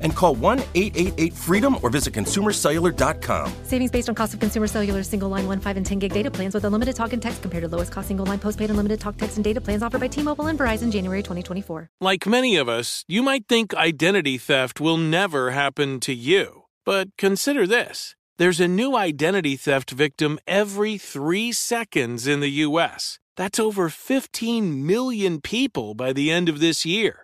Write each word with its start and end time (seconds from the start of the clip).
and 0.00 0.14
call 0.14 0.34
1 0.34 0.60
888 0.74 1.32
freedom 1.32 1.76
or 1.82 1.90
visit 1.90 2.14
consumercellular.com. 2.14 3.52
Savings 3.64 3.90
based 3.90 4.08
on 4.08 4.14
cost 4.14 4.34
of 4.34 4.40
consumer 4.40 4.66
cellular 4.66 5.02
single 5.02 5.28
line 5.28 5.46
1, 5.46 5.60
5, 5.60 5.76
and 5.76 5.86
10 5.86 5.98
gig 5.98 6.12
data 6.12 6.30
plans 6.30 6.54
with 6.54 6.64
unlimited 6.64 6.96
talk 6.96 7.12
and 7.12 7.20
text 7.20 7.42
compared 7.42 7.62
to 7.62 7.68
lowest 7.68 7.92
cost 7.92 8.08
single 8.08 8.26
line 8.26 8.38
postpaid 8.38 8.70
unlimited 8.70 9.00
talk, 9.00 9.16
text, 9.16 9.36
and 9.36 9.44
data 9.44 9.60
plans 9.60 9.82
offered 9.82 10.00
by 10.00 10.08
T 10.08 10.22
Mobile 10.22 10.46
and 10.46 10.58
Verizon 10.58 10.90
January 10.90 11.22
2024. 11.22 11.90
Like 12.00 12.26
many 12.26 12.56
of 12.56 12.68
us, 12.68 13.04
you 13.08 13.22
might 13.22 13.46
think 13.48 13.74
identity 13.74 14.38
theft 14.38 14.80
will 14.80 14.96
never 14.96 15.50
happen 15.50 16.00
to 16.00 16.14
you. 16.14 16.62
But 16.84 17.16
consider 17.16 17.66
this. 17.66 18.14
There's 18.36 18.60
a 18.60 18.68
new 18.68 18.96
identity 18.96 19.56
theft 19.56 19.92
victim 19.92 20.38
every 20.46 20.98
three 20.98 21.52
seconds 21.52 22.26
in 22.26 22.40
the 22.40 22.50
U.S. 22.66 23.20
That's 23.36 23.60
over 23.60 23.88
15 23.88 24.84
million 24.84 25.40
people 25.40 25.94
by 25.94 26.12
the 26.12 26.30
end 26.30 26.48
of 26.48 26.60
this 26.60 26.84
year, 26.84 27.23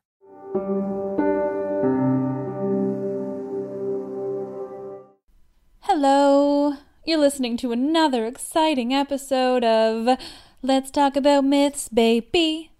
Hello. 5.83 6.75
You're 7.05 7.19
listening 7.19 7.55
to 7.57 7.71
another 7.71 8.25
exciting 8.25 8.93
episode 8.93 9.63
of 9.63 10.19
Let's 10.61 10.91
Talk 10.91 11.15
About 11.15 11.45
Myths, 11.45 11.87
baby. 11.87 12.71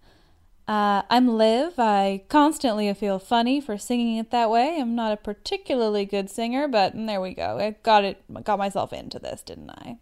Uh, 0.68 1.04
I'm 1.10 1.30
Liv. 1.30 1.80
I 1.80 2.26
constantly 2.28 2.94
feel 2.94 3.20
funny 3.20 3.62
for 3.62 3.78
singing 3.78 4.18
it 4.18 4.32
that 4.32 4.50
way. 4.50 4.78
I'm 4.78 4.94
not 4.94 5.14
a 5.14 5.18
particularly 5.18 6.04
good 6.04 6.30
singer, 6.30 6.68
but 6.68 6.92
there 6.94 7.22
we 7.22 7.34
go. 7.34 7.58
I 7.58 7.78
got 7.84 8.04
it. 8.04 8.22
Got 8.44 8.60
myself 8.60 8.92
into 8.92 9.18
this, 9.18 9.42
didn't 9.42 9.70
I? 9.70 9.98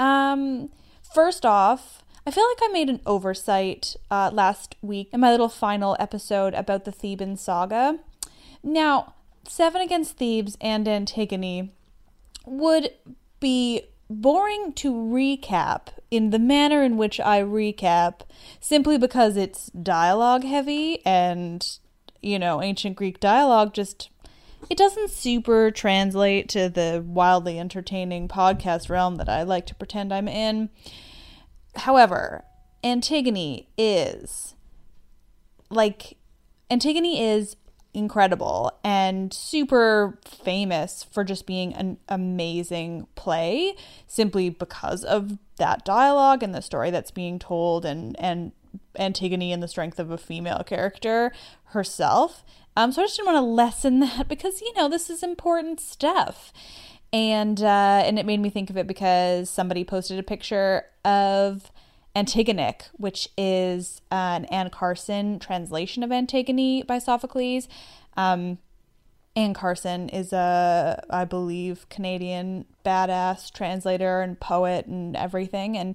Um, 0.00 0.70
first 1.14 1.46
off, 1.46 2.03
I 2.26 2.30
feel 2.30 2.46
like 2.48 2.70
I 2.70 2.72
made 2.72 2.88
an 2.88 3.00
oversight 3.04 3.96
uh, 4.10 4.30
last 4.32 4.76
week 4.80 5.10
in 5.12 5.20
my 5.20 5.30
little 5.30 5.50
final 5.50 5.94
episode 5.98 6.54
about 6.54 6.84
the 6.84 6.92
Theban 6.92 7.36
saga. 7.36 7.98
Now, 8.62 9.14
Seven 9.46 9.82
Against 9.82 10.16
Thebes 10.16 10.56
and 10.58 10.88
Antigone 10.88 11.72
would 12.46 12.90
be 13.40 13.82
boring 14.08 14.72
to 14.74 14.92
recap 14.92 15.88
in 16.10 16.30
the 16.30 16.38
manner 16.38 16.82
in 16.82 16.96
which 16.96 17.20
I 17.20 17.42
recap 17.42 18.20
simply 18.58 18.96
because 18.96 19.36
it's 19.36 19.66
dialogue 19.70 20.44
heavy 20.44 21.04
and 21.04 21.66
you 22.22 22.38
know 22.38 22.62
ancient 22.62 22.96
Greek 22.96 23.18
dialogue 23.18 23.74
just 23.74 24.10
it 24.70 24.78
doesn't 24.78 25.10
super 25.10 25.70
translate 25.70 26.48
to 26.50 26.68
the 26.68 27.04
wildly 27.06 27.58
entertaining 27.58 28.28
podcast 28.28 28.88
realm 28.88 29.16
that 29.16 29.28
I 29.28 29.42
like 29.42 29.66
to 29.66 29.74
pretend 29.74 30.12
I'm 30.12 30.28
in. 30.28 30.70
However, 31.76 32.44
Antigone 32.82 33.68
is 33.76 34.54
like 35.70 36.16
Antigone 36.70 37.20
is 37.20 37.56
incredible 37.92 38.72
and 38.82 39.32
super 39.32 40.18
famous 40.24 41.04
for 41.04 41.22
just 41.22 41.46
being 41.46 41.72
an 41.74 41.96
amazing 42.08 43.06
play 43.14 43.74
simply 44.06 44.50
because 44.50 45.04
of 45.04 45.38
that 45.56 45.84
dialogue 45.84 46.42
and 46.42 46.54
the 46.54 46.60
story 46.60 46.90
that's 46.90 47.12
being 47.12 47.38
told 47.38 47.84
and 47.84 48.16
and 48.18 48.52
Antigone 48.98 49.52
and 49.52 49.62
the 49.62 49.68
strength 49.68 49.98
of 49.98 50.10
a 50.10 50.18
female 50.18 50.62
character 50.64 51.32
herself. 51.66 52.44
Um, 52.76 52.90
so 52.90 53.02
I 53.02 53.04
just 53.04 53.16
didn't 53.16 53.32
want 53.32 53.44
to 53.44 53.48
lessen 53.48 54.00
that 54.00 54.28
because 54.28 54.60
you 54.60 54.72
know 54.74 54.88
this 54.88 55.08
is 55.08 55.22
important 55.22 55.80
stuff, 55.80 56.52
and 57.14 57.62
uh, 57.62 58.02
and 58.04 58.18
it 58.18 58.26
made 58.26 58.40
me 58.40 58.50
think 58.50 58.70
of 58.70 58.76
it 58.76 58.88
because 58.88 59.48
somebody 59.48 59.84
posted 59.84 60.18
a 60.18 60.22
picture 60.24 60.86
of 61.04 61.70
Antigonick, 62.16 62.88
which 62.94 63.28
is 63.38 64.00
an 64.10 64.46
Anne 64.46 64.68
Carson 64.70 65.38
translation 65.38 66.02
of 66.02 66.10
Antigone 66.10 66.82
by 66.82 66.98
Sophocles. 66.98 67.68
Um, 68.16 68.58
Anne 69.36 69.54
Carson 69.54 70.08
is 70.08 70.32
a, 70.32 71.04
I 71.08 71.24
believe, 71.24 71.88
Canadian 71.88 72.64
badass 72.84 73.52
translator 73.52 74.20
and 74.20 74.38
poet 74.38 74.86
and 74.86 75.16
everything. 75.16 75.78
And 75.78 75.94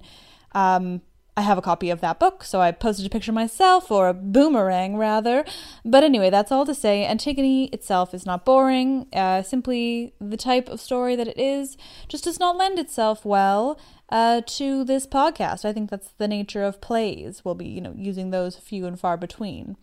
um, 0.52 1.02
I 1.36 1.42
have 1.42 1.58
a 1.58 1.62
copy 1.62 1.90
of 1.90 2.00
that 2.00 2.18
book, 2.18 2.44
so 2.44 2.60
I 2.60 2.72
posted 2.72 3.06
a 3.06 3.10
picture 3.10 3.32
myself, 3.32 3.90
or 3.90 4.08
a 4.08 4.14
boomerang 4.14 4.96
rather. 4.96 5.44
But 5.84 6.04
anyway, 6.04 6.28
that's 6.28 6.52
all 6.52 6.66
to 6.66 6.74
say. 6.74 7.06
Antigone 7.06 7.70
itself 7.72 8.12
is 8.12 8.26
not 8.26 8.44
boring. 8.44 9.06
Uh, 9.12 9.42
simply, 9.42 10.12
the 10.20 10.36
type 10.36 10.68
of 10.68 10.80
story 10.80 11.16
that 11.16 11.28
it 11.28 11.38
is 11.38 11.76
just 12.08 12.24
does 12.24 12.40
not 12.40 12.56
lend 12.56 12.78
itself 12.78 13.24
well 13.24 13.78
uh, 14.10 14.42
to 14.46 14.84
this 14.84 15.06
podcast. 15.06 15.64
I 15.64 15.72
think 15.72 15.88
that's 15.88 16.10
the 16.18 16.28
nature 16.28 16.64
of 16.64 16.80
plays. 16.80 17.44
We'll 17.44 17.54
be, 17.54 17.68
you 17.68 17.80
know, 17.80 17.94
using 17.96 18.30
those 18.30 18.56
few 18.56 18.86
and 18.86 18.98
far 18.98 19.16
between. 19.16 19.76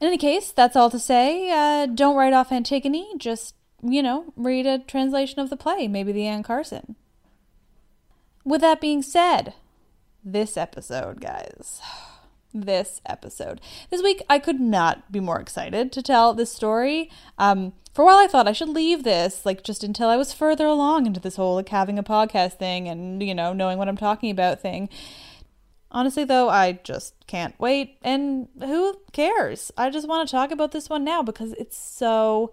In 0.00 0.08
any 0.08 0.18
case, 0.18 0.52
that's 0.52 0.76
all 0.76 0.90
to 0.90 0.98
say. 0.98 1.50
Uh, 1.50 1.86
don't 1.86 2.16
write 2.16 2.34
off 2.34 2.52
Antigone. 2.52 3.16
Just, 3.16 3.54
you 3.82 4.02
know, 4.02 4.32
read 4.36 4.66
a 4.66 4.80
translation 4.80 5.40
of 5.40 5.48
the 5.48 5.56
play, 5.56 5.88
maybe 5.88 6.12
the 6.12 6.26
Anne 6.26 6.42
Carson. 6.42 6.94
With 8.44 8.60
that 8.60 8.80
being 8.80 9.02
said, 9.02 9.54
this 10.26 10.56
episode, 10.56 11.20
guys, 11.20 11.80
this 12.52 13.00
episode. 13.06 13.60
This 13.90 14.02
week, 14.02 14.22
I 14.28 14.38
could 14.38 14.60
not 14.60 15.10
be 15.10 15.20
more 15.20 15.40
excited 15.40 15.92
to 15.92 16.02
tell 16.02 16.34
this 16.34 16.52
story. 16.52 17.10
Um, 17.38 17.72
for 17.94 18.02
a 18.02 18.06
while, 18.06 18.18
I 18.18 18.26
thought 18.26 18.48
I 18.48 18.52
should 18.52 18.68
leave 18.68 19.04
this, 19.04 19.46
like, 19.46 19.62
just 19.62 19.84
until 19.84 20.08
I 20.08 20.16
was 20.16 20.34
further 20.34 20.66
along 20.66 21.06
into 21.06 21.20
this 21.20 21.36
whole, 21.36 21.54
like, 21.54 21.68
having 21.68 21.98
a 21.98 22.02
podcast 22.02 22.54
thing 22.54 22.88
and, 22.88 23.22
you 23.22 23.34
know, 23.34 23.52
knowing 23.52 23.78
what 23.78 23.88
I'm 23.88 23.96
talking 23.96 24.30
about 24.30 24.60
thing. 24.60 24.88
Honestly, 25.92 26.24
though, 26.24 26.48
I 26.48 26.72
just 26.82 27.14
can't 27.26 27.58
wait. 27.60 27.96
And 28.02 28.48
who 28.58 29.00
cares? 29.12 29.72
I 29.78 29.88
just 29.88 30.08
want 30.08 30.28
to 30.28 30.32
talk 30.32 30.50
about 30.50 30.72
this 30.72 30.90
one 30.90 31.04
now 31.04 31.22
because 31.22 31.52
it's 31.52 31.78
so 31.78 32.52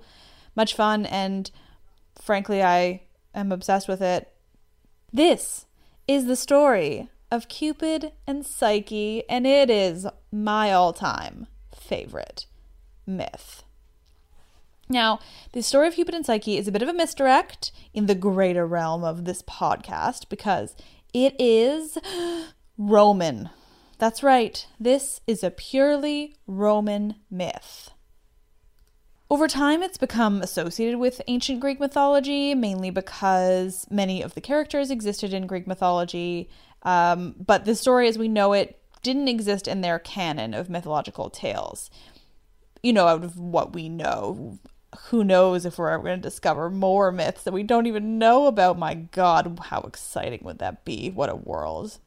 much 0.56 0.76
fun. 0.76 1.08
And 1.08 1.50
frankly, 2.22 2.62
I 2.62 3.02
am 3.34 3.52
obsessed 3.52 3.88
with 3.88 4.02
it. 4.02 4.32
This 5.12 5.66
is 6.08 6.26
the 6.26 6.36
story 6.36 7.10
of 7.34 7.48
Cupid 7.48 8.12
and 8.28 8.46
Psyche, 8.46 9.28
and 9.28 9.48
it 9.48 9.68
is 9.68 10.06
my 10.32 10.72
all 10.72 10.94
time 10.94 11.48
favorite 11.76 12.46
myth. 13.08 13.64
Now, 14.88 15.20
the 15.52 15.64
story 15.64 15.88
of 15.88 15.96
Cupid 15.96 16.14
and 16.14 16.24
Psyche 16.24 16.58
is 16.58 16.68
a 16.68 16.72
bit 16.72 16.84
of 16.84 16.90
a 16.90 16.94
misdirect 16.94 17.72
in 17.92 18.06
the 18.06 18.14
greater 18.14 18.68
realm 18.68 19.04
of 19.04 19.26
this 19.26 19.42
podcast 19.42 20.30
because 20.30 20.76
it 21.12 21.36
is 21.40 21.98
Roman. 22.78 23.50
That's 23.98 24.22
right, 24.22 24.68
this 24.80 25.20
is 25.26 25.44
a 25.44 25.50
purely 25.50 26.36
Roman 26.46 27.16
myth. 27.32 27.90
Over 29.32 29.48
time, 29.48 29.82
it's 29.82 29.98
become 29.98 30.44
associated 30.44 31.00
with 31.00 31.20
ancient 31.28 31.60
Greek 31.60 31.80
mythology, 31.80 32.54
mainly 32.54 32.92
because 32.92 33.88
many 33.90 34.22
of 34.22 34.36
the 34.36 34.42
characters 34.42 34.92
existed 34.92 35.34
in 35.34 35.48
Greek 35.48 35.66
mythology 35.66 36.48
um, 36.84 37.36
but 37.40 37.66
the 37.66 37.76
story 37.76 38.08
as 38.08 38.18
we 38.18 38.28
know 38.28 38.54
it 38.54 38.80
didn't 39.02 39.28
exist 39.28 39.68
in 39.68 39.82
their 39.82 40.00
canon 40.00 40.54
of 40.54 40.70
mythological 40.70 41.30
tales. 41.30 41.90
You 42.82 42.94
know, 42.94 43.08
out 43.08 43.24
of 43.24 43.38
what 43.38 43.74
we 43.74 43.90
know, 43.90 44.60
who 45.08 45.24
knows 45.24 45.66
if 45.66 45.78
we're 45.78 45.90
ever 45.90 46.04
going 46.04 46.22
to 46.22 46.30
discover 46.30 46.70
more 46.70 47.12
myths 47.12 47.44
that 47.44 47.54
we 47.54 47.64
don't 47.64 47.88
even 47.88 48.18
know 48.18 48.48
about? 48.48 48.78
My 48.78 48.94
God, 48.94 49.60
how 49.66 49.82
exciting 49.82 50.42
would 50.44 50.60
that 50.60 50.86
be? 50.86 51.10
What 51.10 51.30
a 51.30 51.36
world. 51.36 52.00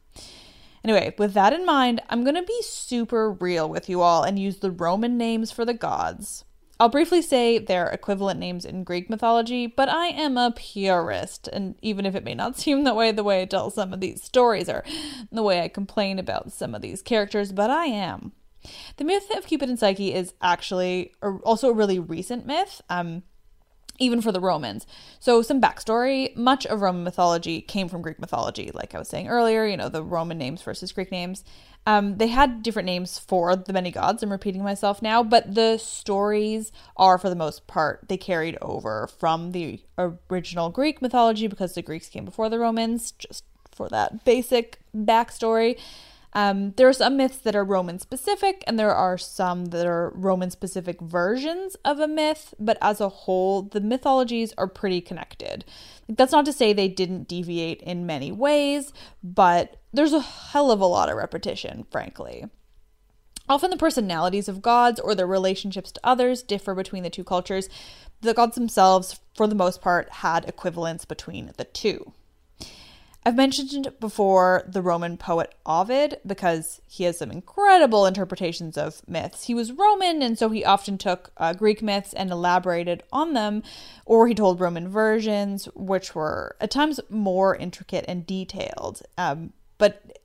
Anyway, 0.84 1.14
with 1.18 1.32
that 1.34 1.52
in 1.52 1.66
mind, 1.66 2.00
I'm 2.08 2.22
going 2.22 2.36
to 2.36 2.42
be 2.42 2.62
super 2.62 3.32
real 3.32 3.68
with 3.68 3.88
you 3.88 4.02
all 4.02 4.22
and 4.22 4.38
use 4.38 4.58
the 4.58 4.70
Roman 4.70 5.18
names 5.18 5.50
for 5.50 5.64
the 5.64 5.74
gods. 5.74 6.44
I'll 6.78 6.90
briefly 6.90 7.22
say 7.22 7.58
their 7.58 7.88
equivalent 7.88 8.38
names 8.38 8.64
in 8.64 8.84
Greek 8.84 9.08
mythology, 9.08 9.66
but 9.66 9.88
I 9.88 10.08
am 10.08 10.36
a 10.36 10.52
purist, 10.54 11.48
and 11.48 11.74
even 11.80 12.04
if 12.04 12.14
it 12.14 12.24
may 12.24 12.34
not 12.34 12.56
seem 12.58 12.84
that 12.84 12.96
way 12.96 13.12
the 13.12 13.24
way 13.24 13.42
I 13.42 13.44
tell 13.46 13.70
some 13.70 13.92
of 13.92 14.00
these 14.00 14.22
stories 14.22 14.68
or 14.68 14.84
the 15.32 15.42
way 15.42 15.62
I 15.62 15.68
complain 15.68 16.18
about 16.18 16.52
some 16.52 16.74
of 16.74 16.82
these 16.82 17.02
characters, 17.02 17.52
but 17.52 17.70
I 17.70 17.86
am. 17.86 18.32
The 18.96 19.04
myth 19.04 19.30
of 19.36 19.46
Cupid 19.46 19.68
and 19.68 19.78
Psyche 19.78 20.12
is 20.12 20.34
actually 20.42 21.12
also 21.44 21.70
a 21.70 21.74
really 21.74 21.98
recent 21.98 22.46
myth. 22.46 22.82
Um, 22.90 23.22
even 23.98 24.20
for 24.20 24.32
the 24.32 24.40
Romans. 24.40 24.86
So, 25.18 25.42
some 25.42 25.60
backstory 25.60 26.36
much 26.36 26.66
of 26.66 26.82
Roman 26.82 27.04
mythology 27.04 27.60
came 27.60 27.88
from 27.88 28.02
Greek 28.02 28.18
mythology, 28.18 28.70
like 28.74 28.94
I 28.94 28.98
was 28.98 29.08
saying 29.08 29.28
earlier, 29.28 29.66
you 29.66 29.76
know, 29.76 29.88
the 29.88 30.02
Roman 30.02 30.38
names 30.38 30.62
versus 30.62 30.92
Greek 30.92 31.10
names. 31.10 31.44
Um, 31.86 32.18
they 32.18 32.26
had 32.26 32.64
different 32.64 32.86
names 32.86 33.16
for 33.16 33.54
the 33.54 33.72
many 33.72 33.92
gods. 33.92 34.22
I'm 34.22 34.32
repeating 34.32 34.62
myself 34.62 35.00
now, 35.00 35.22
but 35.22 35.54
the 35.54 35.78
stories 35.78 36.72
are, 36.96 37.16
for 37.16 37.30
the 37.30 37.36
most 37.36 37.68
part, 37.68 38.06
they 38.08 38.16
carried 38.16 38.58
over 38.60 39.06
from 39.06 39.52
the 39.52 39.80
original 39.96 40.70
Greek 40.70 41.00
mythology 41.00 41.46
because 41.46 41.74
the 41.74 41.82
Greeks 41.82 42.08
came 42.08 42.24
before 42.24 42.48
the 42.50 42.58
Romans, 42.58 43.12
just 43.12 43.44
for 43.70 43.88
that 43.90 44.24
basic 44.24 44.80
backstory. 44.94 45.78
Um, 46.32 46.72
there 46.76 46.86
are 46.86 46.92
some 46.92 47.16
myths 47.16 47.38
that 47.38 47.56
are 47.56 47.64
Roman 47.64 47.98
specific, 47.98 48.62
and 48.66 48.78
there 48.78 48.94
are 48.94 49.16
some 49.16 49.66
that 49.66 49.86
are 49.86 50.10
Roman 50.14 50.50
specific 50.50 51.00
versions 51.00 51.76
of 51.82 51.98
a 51.98 52.06
myth, 52.06 52.52
but 52.58 52.76
as 52.82 53.00
a 53.00 53.08
whole, 53.08 53.62
the 53.62 53.80
mythologies 53.80 54.52
are 54.58 54.66
pretty 54.66 55.00
connected. 55.00 55.64
That's 56.08 56.32
not 56.32 56.44
to 56.44 56.52
say 56.52 56.72
they 56.72 56.88
didn't 56.88 57.26
deviate 57.26 57.80
in 57.80 58.04
many 58.04 58.32
ways, 58.32 58.92
but 59.22 59.76
there's 59.96 60.12
a 60.12 60.20
hell 60.20 60.70
of 60.70 60.80
a 60.80 60.86
lot 60.86 61.08
of 61.08 61.16
repetition, 61.16 61.86
frankly. 61.90 62.46
Often 63.48 63.70
the 63.70 63.76
personalities 63.76 64.48
of 64.48 64.62
gods 64.62 64.98
or 64.98 65.14
their 65.14 65.26
relationships 65.26 65.92
to 65.92 66.00
others 66.02 66.42
differ 66.42 66.74
between 66.74 67.02
the 67.02 67.10
two 67.10 67.24
cultures. 67.24 67.68
The 68.20 68.34
gods 68.34 68.56
themselves, 68.56 69.20
for 69.36 69.46
the 69.46 69.54
most 69.54 69.80
part, 69.80 70.10
had 70.10 70.44
equivalents 70.46 71.04
between 71.04 71.52
the 71.56 71.64
two. 71.64 72.12
I've 73.24 73.34
mentioned 73.34 73.92
before 73.98 74.62
the 74.68 74.82
Roman 74.82 75.16
poet 75.16 75.52
Ovid 75.66 76.20
because 76.24 76.80
he 76.86 77.02
has 77.04 77.18
some 77.18 77.32
incredible 77.32 78.06
interpretations 78.06 78.78
of 78.78 79.02
myths. 79.08 79.46
He 79.46 79.54
was 79.54 79.72
Roman, 79.72 80.22
and 80.22 80.38
so 80.38 80.48
he 80.48 80.64
often 80.64 80.96
took 80.96 81.32
uh, 81.36 81.52
Greek 81.52 81.82
myths 81.82 82.12
and 82.12 82.30
elaborated 82.30 83.02
on 83.12 83.32
them, 83.32 83.64
or 84.04 84.28
he 84.28 84.34
told 84.34 84.60
Roman 84.60 84.88
versions, 84.88 85.66
which 85.74 86.14
were 86.14 86.54
at 86.60 86.70
times 86.70 87.00
more 87.10 87.56
intricate 87.56 88.04
and 88.06 88.24
detailed. 88.24 89.02
Um, 89.18 89.52
but 89.78 90.20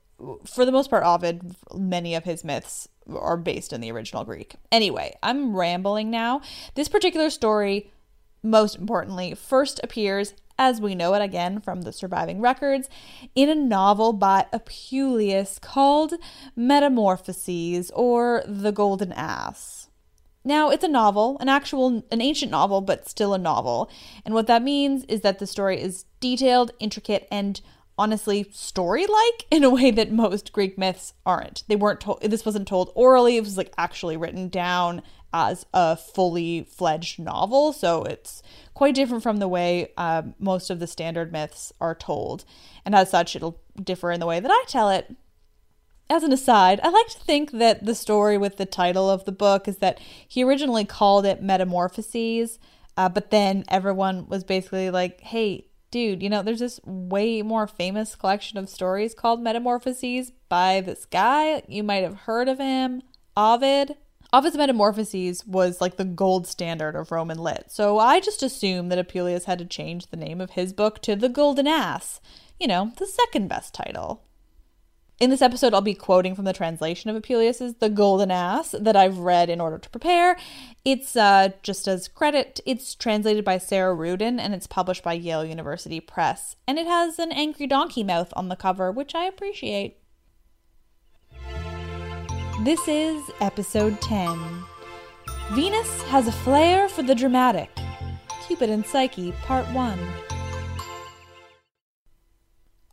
for 0.46 0.64
the 0.64 0.72
most 0.72 0.88
part, 0.90 1.04
Ovid, 1.04 1.56
many 1.74 2.14
of 2.14 2.24
his 2.24 2.44
myths 2.44 2.88
are 3.12 3.36
based 3.36 3.72
in 3.72 3.80
the 3.80 3.90
original 3.90 4.24
Greek. 4.24 4.54
Anyway, 4.70 5.16
I'm 5.22 5.56
rambling 5.56 6.10
now. 6.10 6.42
This 6.74 6.88
particular 6.88 7.28
story 7.30 7.90
most 8.42 8.76
importantly, 8.76 9.34
first 9.34 9.80
appears 9.82 10.34
as 10.58 10.80
we 10.80 10.94
know 10.94 11.14
it 11.14 11.22
again 11.22 11.60
from 11.60 11.82
the 11.82 11.92
surviving 11.92 12.40
records, 12.40 12.88
in 13.34 13.48
a 13.48 13.54
novel 13.54 14.12
by 14.12 14.46
Apuleius 14.52 15.60
called 15.60 16.14
Metamorphoses 16.54 17.90
or 17.92 18.42
The 18.46 18.72
Golden 18.72 19.12
Ass. 19.12 19.88
Now, 20.44 20.70
it's 20.70 20.84
a 20.84 20.88
novel, 20.88 21.36
an 21.40 21.48
actual, 21.48 22.04
an 22.10 22.20
ancient 22.20 22.50
novel, 22.50 22.80
but 22.80 23.08
still 23.08 23.32
a 23.32 23.38
novel. 23.38 23.88
And 24.24 24.34
what 24.34 24.48
that 24.48 24.62
means 24.62 25.04
is 25.04 25.20
that 25.20 25.38
the 25.38 25.46
story 25.46 25.80
is 25.80 26.04
detailed, 26.20 26.72
intricate, 26.80 27.28
and 27.30 27.60
honestly 27.98 28.46
story 28.52 29.06
like 29.06 29.46
in 29.50 29.64
a 29.64 29.70
way 29.70 29.90
that 29.90 30.12
most 30.12 30.52
Greek 30.52 30.78
myths 30.78 31.12
aren't. 31.26 31.64
They 31.68 31.76
weren't 31.76 32.00
told, 32.00 32.22
this 32.22 32.44
wasn't 32.44 32.68
told 32.68 32.90
orally, 32.94 33.36
it 33.36 33.44
was 33.44 33.56
like 33.56 33.72
actually 33.76 34.16
written 34.16 34.48
down 34.48 35.02
as 35.32 35.64
a 35.72 35.96
fully 35.96 36.62
fledged 36.64 37.18
novel. 37.18 37.72
So 37.72 38.02
it's 38.04 38.42
quite 38.74 38.94
different 38.94 39.22
from 39.22 39.38
the 39.38 39.48
way 39.48 39.92
uh, 39.96 40.22
most 40.38 40.70
of 40.70 40.78
the 40.78 40.86
standard 40.86 41.32
myths 41.32 41.72
are 41.80 41.94
told. 41.94 42.44
And 42.84 42.94
as 42.94 43.10
such, 43.10 43.34
it'll 43.34 43.60
differ 43.82 44.10
in 44.10 44.20
the 44.20 44.26
way 44.26 44.40
that 44.40 44.50
I 44.50 44.64
tell 44.66 44.90
it. 44.90 45.14
As 46.10 46.22
an 46.22 46.32
aside, 46.32 46.80
I 46.82 46.90
like 46.90 47.08
to 47.08 47.20
think 47.20 47.52
that 47.52 47.86
the 47.86 47.94
story 47.94 48.36
with 48.36 48.58
the 48.58 48.66
title 48.66 49.08
of 49.08 49.24
the 49.24 49.32
book 49.32 49.66
is 49.66 49.78
that 49.78 49.98
he 50.28 50.44
originally 50.44 50.84
called 50.84 51.24
it 51.24 51.42
Metamorphoses, 51.42 52.58
uh, 52.98 53.08
but 53.08 53.30
then 53.30 53.64
everyone 53.68 54.26
was 54.28 54.44
basically 54.44 54.90
like, 54.90 55.22
hey, 55.22 55.68
dude, 55.92 56.22
you 56.22 56.28
know, 56.28 56.42
there's 56.42 56.58
this 56.58 56.80
way 56.84 57.42
more 57.42 57.68
famous 57.68 58.16
collection 58.16 58.58
of 58.58 58.68
stories 58.68 59.14
called 59.14 59.40
Metamorphoses 59.40 60.32
by 60.48 60.80
this 60.80 61.04
guy. 61.04 61.62
You 61.68 61.84
might 61.84 62.02
have 62.02 62.22
heard 62.22 62.48
of 62.48 62.58
him, 62.58 63.02
Ovid. 63.36 63.96
Ovid's 64.32 64.56
Metamorphoses 64.56 65.46
was 65.46 65.80
like 65.80 65.96
the 65.96 66.04
gold 66.04 66.48
standard 66.48 66.96
of 66.96 67.12
Roman 67.12 67.38
lit, 67.38 67.66
so 67.68 67.98
I 67.98 68.18
just 68.18 68.42
assume 68.42 68.88
that 68.88 68.98
Apuleius 68.98 69.44
had 69.44 69.58
to 69.58 69.64
change 69.66 70.06
the 70.06 70.16
name 70.16 70.40
of 70.40 70.52
his 70.52 70.72
book 70.72 71.00
to 71.02 71.14
The 71.14 71.28
Golden 71.28 71.68
Ass, 71.68 72.20
you 72.58 72.66
know, 72.66 72.92
the 72.96 73.06
second 73.06 73.48
best 73.48 73.74
title. 73.74 74.24
In 75.20 75.30
this 75.30 75.42
episode, 75.42 75.72
I'll 75.72 75.80
be 75.80 75.94
quoting 75.94 76.34
from 76.34 76.46
the 76.46 76.52
translation 76.52 77.08
of 77.08 77.16
Apuleius's 77.16 77.74
The 77.74 77.88
Golden 77.88 78.30
Ass 78.30 78.74
that 78.78 78.96
I've 78.96 79.18
read 79.18 79.50
in 79.50 79.60
order 79.60 79.78
to 79.78 79.90
prepare. 79.90 80.36
It's 80.84 81.14
uh, 81.14 81.50
just 81.62 81.86
as 81.86 82.08
credit, 82.08 82.60
it's 82.66 82.94
translated 82.94 83.44
by 83.44 83.58
Sarah 83.58 83.94
Ruden 83.94 84.40
and 84.40 84.52
it's 84.52 84.66
published 84.66 85.04
by 85.04 85.12
Yale 85.12 85.44
University 85.44 86.00
Press. 86.00 86.56
And 86.66 86.78
it 86.78 86.86
has 86.86 87.18
an 87.18 87.30
angry 87.30 87.68
donkey 87.68 88.02
mouth 88.02 88.32
on 88.34 88.48
the 88.48 88.56
cover, 88.56 88.90
which 88.90 89.14
I 89.14 89.24
appreciate. 89.24 89.98
This 92.64 92.86
is 92.88 93.22
episode 93.40 94.00
10. 94.00 94.64
Venus 95.52 96.02
has 96.04 96.26
a 96.26 96.32
flair 96.32 96.88
for 96.88 97.02
the 97.02 97.14
dramatic. 97.14 97.70
Cupid 98.46 98.70
and 98.70 98.84
Psyche, 98.84 99.32
part 99.42 99.66
1. 99.72 99.98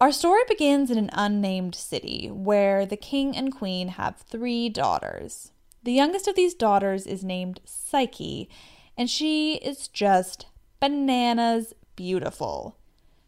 Our 0.01 0.13
story 0.13 0.43
begins 0.47 0.89
in 0.89 0.97
an 0.97 1.09
unnamed 1.11 1.75
city 1.75 2.29
where 2.31 2.85
the 2.85 2.95
king 2.95 3.35
and 3.35 3.53
queen 3.53 3.89
have 3.89 4.15
three 4.15 4.69
daughters. 4.69 5.51
The 5.83 5.91
youngest 5.91 6.25
of 6.25 6.35
these 6.35 6.53
daughters 6.53 7.05
is 7.05 7.21
named 7.21 7.59
Psyche, 7.65 8.49
and 8.97 9.09
she 9.09 9.55
is 9.55 9.89
just 9.89 10.45
bananas 10.79 11.73
beautiful. 11.97 12.77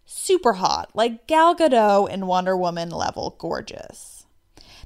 Super 0.06 0.54
hot, 0.54 0.92
like 0.94 1.28
Gal 1.28 1.54
Gadot 1.58 2.10
in 2.10 2.25
Wonder 2.25 2.56
Woman 2.56 2.90
level 2.90 3.36
gorgeous. 3.38 4.25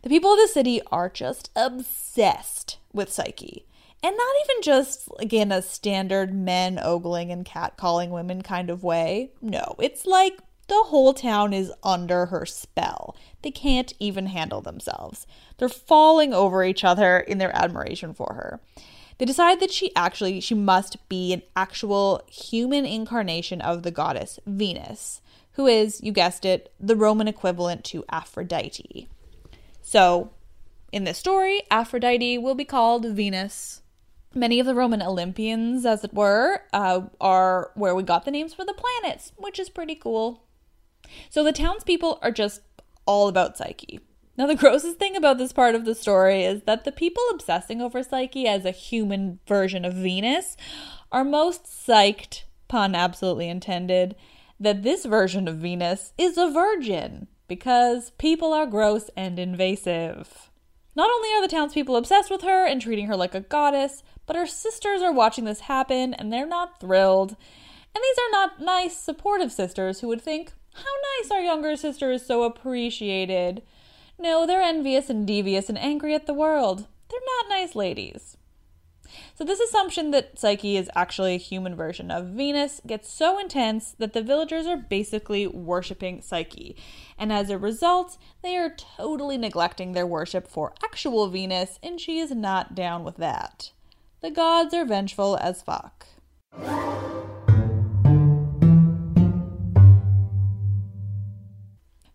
The 0.01 0.09
people 0.09 0.33
of 0.33 0.39
the 0.39 0.47
city 0.47 0.81
are 0.91 1.09
just 1.09 1.51
obsessed 1.55 2.79
with 2.93 3.11
Psyche. 3.11 3.67
And 4.01 4.17
not 4.17 4.35
even 4.43 4.63
just, 4.63 5.07
again, 5.19 5.51
a 5.51 5.61
standard 5.61 6.33
men 6.33 6.79
ogling 6.79 7.31
and 7.31 7.45
catcalling 7.45 8.09
women 8.09 8.41
kind 8.41 8.71
of 8.71 8.83
way. 8.83 9.33
No, 9.39 9.75
it's 9.77 10.07
like 10.07 10.39
The 10.67 10.83
whole 10.87 11.13
town 11.13 11.53
is 11.53 11.71
under 11.83 12.27
her 12.27 12.45
spell. 12.45 13.15
They 13.43 13.51
can't 13.51 13.93
even 13.99 14.27
handle 14.27 14.61
themselves. 14.61 15.27
They're 15.57 15.69
falling 15.69 16.33
over 16.33 16.63
each 16.63 16.83
other 16.83 17.19
in 17.19 17.37
their 17.37 17.55
admiration 17.55 18.13
for 18.13 18.33
her. 18.33 18.59
They 19.17 19.25
decide 19.25 19.59
that 19.59 19.71
she 19.71 19.95
actually 19.95 20.41
she 20.41 20.55
must 20.55 21.07
be 21.07 21.31
an 21.33 21.43
actual 21.55 22.23
human 22.27 22.85
incarnation 22.85 23.61
of 23.61 23.83
the 23.83 23.91
goddess 23.91 24.39
Venus, 24.45 25.21
who 25.53 25.67
is, 25.67 26.01
you 26.03 26.11
guessed 26.11 26.43
it, 26.43 26.73
the 26.79 26.95
Roman 26.95 27.27
equivalent 27.27 27.83
to 27.85 28.03
Aphrodite. 28.09 29.07
So, 29.81 30.31
in 30.91 31.03
this 31.03 31.17
story, 31.17 31.61
Aphrodite 31.69 32.37
will 32.37 32.55
be 32.55 32.65
called 32.65 33.05
Venus. 33.05 33.81
Many 34.33 34.59
of 34.59 34.65
the 34.65 34.75
Roman 34.75 35.01
Olympians, 35.01 35.85
as 35.85 36.03
it 36.03 36.13
were, 36.13 36.63
uh, 36.73 37.01
are 37.21 37.71
where 37.75 37.95
we 37.95 38.03
got 38.03 38.25
the 38.25 38.31
names 38.31 38.53
for 38.53 38.65
the 38.65 38.73
planets, 38.73 39.31
which 39.37 39.59
is 39.59 39.69
pretty 39.69 39.95
cool. 39.95 40.44
So 41.29 41.43
the 41.43 41.51
townspeople 41.51 42.19
are 42.21 42.31
just 42.31 42.61
all 43.05 43.27
about 43.27 43.57
Psyche. 43.57 43.99
Now, 44.37 44.47
the 44.47 44.55
grossest 44.55 44.97
thing 44.97 45.15
about 45.15 45.37
this 45.37 45.53
part 45.53 45.75
of 45.75 45.85
the 45.85 45.95
story 45.95 46.43
is 46.43 46.63
that 46.63 46.83
the 46.83 46.91
people 46.91 47.23
obsessing 47.31 47.81
over 47.81 48.03
Psyche 48.03 48.47
as 48.47 48.65
a 48.65 48.71
human 48.71 49.39
version 49.47 49.85
of 49.85 49.93
Venus 49.93 50.57
are 51.11 51.23
most 51.23 51.65
psyched, 51.65 52.43
pun 52.67 52.95
absolutely 52.95 53.49
intended, 53.49 54.15
that 54.59 54.83
this 54.83 55.05
version 55.05 55.47
of 55.47 55.57
Venus 55.57 56.13
is 56.17 56.37
a 56.37 56.49
virgin 56.49 57.27
because 57.47 58.11
people 58.11 58.53
are 58.53 58.65
gross 58.65 59.09
and 59.15 59.37
invasive. 59.37 60.49
Not 60.95 61.09
only 61.09 61.29
are 61.29 61.41
the 61.41 61.53
townspeople 61.53 61.97
obsessed 61.97 62.31
with 62.31 62.41
her 62.41 62.65
and 62.65 62.81
treating 62.81 63.07
her 63.07 63.17
like 63.17 63.35
a 63.35 63.41
goddess, 63.41 64.01
but 64.25 64.35
her 64.35 64.45
sisters 64.45 65.01
are 65.01 65.11
watching 65.11 65.43
this 65.43 65.61
happen 65.61 66.13
and 66.13 66.31
they're 66.31 66.47
not 66.47 66.79
thrilled. 66.79 67.35
And 67.93 68.01
these 68.01 68.17
are 68.17 68.31
not 68.31 68.61
nice, 68.61 68.97
supportive 68.97 69.51
sisters 69.51 69.99
who 69.99 70.07
would 70.07 70.21
think, 70.21 70.53
how 70.75 71.21
nice 71.21 71.31
our 71.31 71.41
younger 71.41 71.75
sister 71.75 72.11
is 72.11 72.25
so 72.25 72.43
appreciated. 72.43 73.63
No, 74.19 74.45
they're 74.45 74.61
envious 74.61 75.09
and 75.09 75.25
devious 75.25 75.69
and 75.69 75.77
angry 75.77 76.13
at 76.13 76.27
the 76.27 76.33
world. 76.33 76.87
They're 77.09 77.19
not 77.25 77.49
nice 77.49 77.75
ladies. 77.75 78.37
So, 79.35 79.43
this 79.43 79.59
assumption 79.59 80.11
that 80.11 80.37
Psyche 80.37 80.75
is 80.75 80.89
actually 80.95 81.35
a 81.35 81.39
human 81.39 81.75
version 81.75 82.11
of 82.11 82.27
Venus 82.27 82.81
gets 82.85 83.09
so 83.09 83.39
intense 83.39 83.91
that 83.99 84.13
the 84.13 84.21
villagers 84.21 84.65
are 84.67 84.77
basically 84.77 85.47
worshipping 85.47 86.21
Psyche. 86.21 86.75
And 87.17 87.31
as 87.31 87.49
a 87.49 87.57
result, 87.57 88.17
they 88.41 88.57
are 88.57 88.75
totally 88.97 89.37
neglecting 89.37 89.93
their 89.93 90.07
worship 90.07 90.47
for 90.47 90.73
actual 90.83 91.27
Venus, 91.27 91.79
and 91.81 91.99
she 91.99 92.19
is 92.19 92.31
not 92.31 92.75
down 92.75 93.03
with 93.03 93.17
that. 93.17 93.71
The 94.21 94.31
gods 94.31 94.73
are 94.73 94.85
vengeful 94.85 95.37
as 95.37 95.61
fuck. 95.61 96.07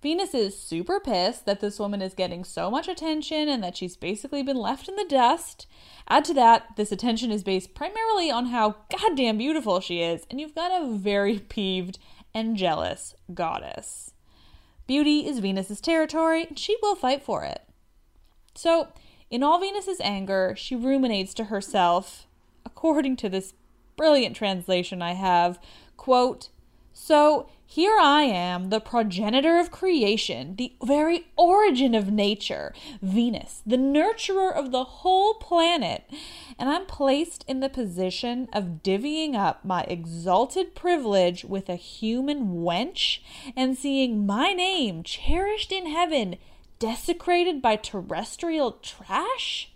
Venus 0.02 0.32
is 0.32 0.58
super 0.58 0.98
pissed 0.98 1.44
that 1.44 1.60
this 1.60 1.78
woman 1.78 2.00
is 2.00 2.14
getting 2.14 2.42
so 2.42 2.70
much 2.70 2.88
attention 2.88 3.48
and 3.48 3.62
that 3.62 3.76
she's 3.76 3.96
basically 3.96 4.42
been 4.42 4.56
left 4.56 4.88
in 4.88 4.96
the 4.96 5.04
dust. 5.04 5.66
Add 6.08 6.24
to 6.24 6.34
that, 6.34 6.76
this 6.76 6.90
attention 6.90 7.30
is 7.30 7.42
based 7.42 7.74
primarily 7.74 8.30
on 8.30 8.46
how 8.46 8.76
goddamn 8.90 9.36
beautiful 9.36 9.78
she 9.80 10.00
is, 10.00 10.26
and 10.30 10.40
you've 10.40 10.54
got 10.54 10.72
a 10.72 10.90
very 10.90 11.38
peeved 11.48 11.98
and 12.32 12.56
jealous 12.56 13.14
goddess. 13.34 14.12
Beauty 14.86 15.26
is 15.26 15.38
Venus's 15.38 15.80
territory, 15.80 16.46
and 16.48 16.58
she 16.58 16.76
will 16.80 16.96
fight 16.96 17.22
for 17.22 17.44
it. 17.44 17.62
So, 18.54 18.88
in 19.30 19.42
all 19.42 19.60
Venus's 19.60 20.00
anger, 20.00 20.54
she 20.56 20.74
ruminates 20.74 21.34
to 21.34 21.44
herself, 21.44 22.26
according 22.64 23.16
to 23.16 23.28
this 23.28 23.52
brilliant 23.96 24.34
translation 24.34 25.02
I 25.02 25.12
have, 25.12 25.60
quote, 25.96 26.48
so 26.92 27.48
here 27.70 27.96
I 28.00 28.22
am, 28.22 28.70
the 28.70 28.80
progenitor 28.80 29.60
of 29.60 29.70
creation, 29.70 30.56
the 30.56 30.72
very 30.82 31.28
origin 31.36 31.94
of 31.94 32.10
nature, 32.10 32.74
Venus, 33.00 33.62
the 33.64 33.76
nurturer 33.76 34.52
of 34.52 34.72
the 34.72 34.82
whole 34.82 35.34
planet, 35.34 36.02
and 36.58 36.68
I'm 36.68 36.84
placed 36.84 37.44
in 37.46 37.60
the 37.60 37.68
position 37.68 38.48
of 38.52 38.82
divvying 38.82 39.36
up 39.36 39.64
my 39.64 39.82
exalted 39.82 40.74
privilege 40.74 41.44
with 41.44 41.68
a 41.68 41.76
human 41.76 42.64
wench 42.64 43.20
and 43.54 43.78
seeing 43.78 44.26
my 44.26 44.52
name 44.52 45.04
cherished 45.04 45.70
in 45.70 45.86
heaven 45.86 46.38
desecrated 46.80 47.62
by 47.62 47.76
terrestrial 47.76 48.72
trash? 48.82 49.70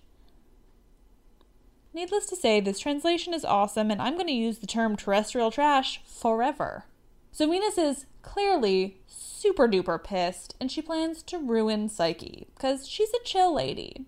Needless 1.92 2.26
to 2.26 2.34
say, 2.34 2.58
this 2.58 2.80
translation 2.80 3.32
is 3.32 3.44
awesome, 3.44 3.92
and 3.92 4.02
I'm 4.02 4.14
going 4.14 4.26
to 4.26 4.32
use 4.32 4.58
the 4.58 4.66
term 4.66 4.96
terrestrial 4.96 5.52
trash 5.52 6.00
forever. 6.04 6.86
So 7.34 7.50
Venus 7.50 7.76
is 7.76 8.06
clearly 8.22 8.98
super 9.08 9.66
duper 9.66 10.02
pissed 10.02 10.54
and 10.60 10.70
she 10.70 10.80
plans 10.80 11.20
to 11.24 11.36
ruin 11.36 11.88
Psyche 11.88 12.46
because 12.54 12.86
she's 12.86 13.10
a 13.10 13.24
chill 13.24 13.52
lady. 13.52 14.06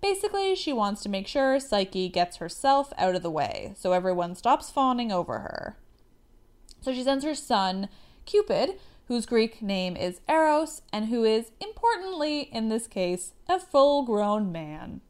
Basically, 0.00 0.54
she 0.54 0.72
wants 0.72 1.02
to 1.02 1.08
make 1.08 1.26
sure 1.26 1.58
Psyche 1.58 2.08
gets 2.08 2.36
herself 2.36 2.92
out 2.96 3.16
of 3.16 3.24
the 3.24 3.30
way 3.30 3.72
so 3.76 3.90
everyone 3.90 4.36
stops 4.36 4.70
fawning 4.70 5.10
over 5.10 5.40
her. 5.40 5.76
So 6.80 6.94
she 6.94 7.02
sends 7.02 7.24
her 7.24 7.34
son, 7.34 7.88
Cupid, 8.24 8.78
whose 9.08 9.26
Greek 9.26 9.60
name 9.60 9.96
is 9.96 10.20
Eros 10.28 10.82
and 10.92 11.06
who 11.06 11.24
is, 11.24 11.50
importantly 11.60 12.42
in 12.52 12.68
this 12.68 12.86
case, 12.86 13.32
a 13.48 13.58
full 13.58 14.04
grown 14.04 14.52
man. 14.52 15.00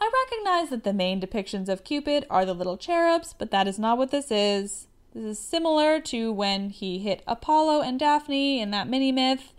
I 0.00 0.12
recognize 0.30 0.70
that 0.70 0.84
the 0.84 0.92
main 0.92 1.20
depictions 1.20 1.68
of 1.68 1.82
Cupid 1.82 2.24
are 2.30 2.44
the 2.44 2.54
little 2.54 2.76
cherubs, 2.76 3.34
but 3.36 3.50
that 3.50 3.66
is 3.66 3.80
not 3.80 3.98
what 3.98 4.12
this 4.12 4.30
is. 4.30 4.86
This 5.14 5.24
is 5.24 5.38
similar 5.38 6.00
to 6.00 6.32
when 6.32 6.70
he 6.70 6.98
hit 6.98 7.22
Apollo 7.26 7.82
and 7.82 7.98
Daphne 7.98 8.60
in 8.60 8.70
that 8.70 8.88
mini 8.88 9.12
myth. 9.12 9.52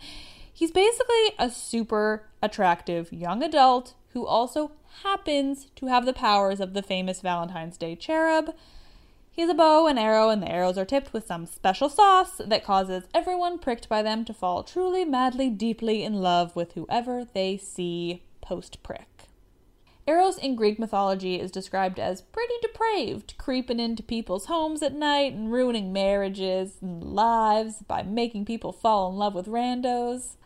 He's 0.52 0.72
basically 0.72 1.32
a 1.38 1.48
super 1.48 2.24
attractive 2.42 3.12
young 3.12 3.40
adult 3.42 3.94
who 4.14 4.26
also 4.26 4.72
happens 5.04 5.66
to 5.76 5.86
have 5.86 6.06
the 6.06 6.12
powers 6.12 6.58
of 6.58 6.74
the 6.74 6.82
famous 6.82 7.20
Valentine's 7.20 7.76
Day 7.76 7.94
cherub. 7.94 8.54
He 9.30 9.42
has 9.42 9.50
a 9.50 9.54
bow 9.54 9.86
and 9.86 9.98
arrow, 9.98 10.28
and 10.28 10.42
the 10.42 10.50
arrows 10.50 10.78
are 10.78 10.84
tipped 10.84 11.12
with 11.12 11.26
some 11.26 11.46
special 11.46 11.88
sauce 11.88 12.40
that 12.44 12.64
causes 12.64 13.04
everyone 13.12 13.58
pricked 13.58 13.88
by 13.88 14.02
them 14.02 14.24
to 14.24 14.34
fall 14.34 14.62
truly, 14.62 15.04
madly, 15.04 15.50
deeply 15.50 16.02
in 16.02 16.14
love 16.14 16.54
with 16.56 16.72
whoever 16.72 17.24
they 17.24 17.56
see 17.56 18.22
post 18.40 18.82
prick. 18.82 19.13
Eros 20.06 20.36
in 20.36 20.54
Greek 20.54 20.78
mythology 20.78 21.40
is 21.40 21.50
described 21.50 21.98
as 21.98 22.20
pretty 22.20 22.54
depraved, 22.60 23.34
creeping 23.38 23.80
into 23.80 24.02
people's 24.02 24.46
homes 24.46 24.82
at 24.82 24.94
night 24.94 25.32
and 25.32 25.50
ruining 25.50 25.92
marriages 25.92 26.76
and 26.82 27.02
lives 27.02 27.76
by 27.88 28.02
making 28.02 28.44
people 28.44 28.72
fall 28.72 29.10
in 29.10 29.16
love 29.16 29.34
with 29.34 29.46
randos. 29.46 30.36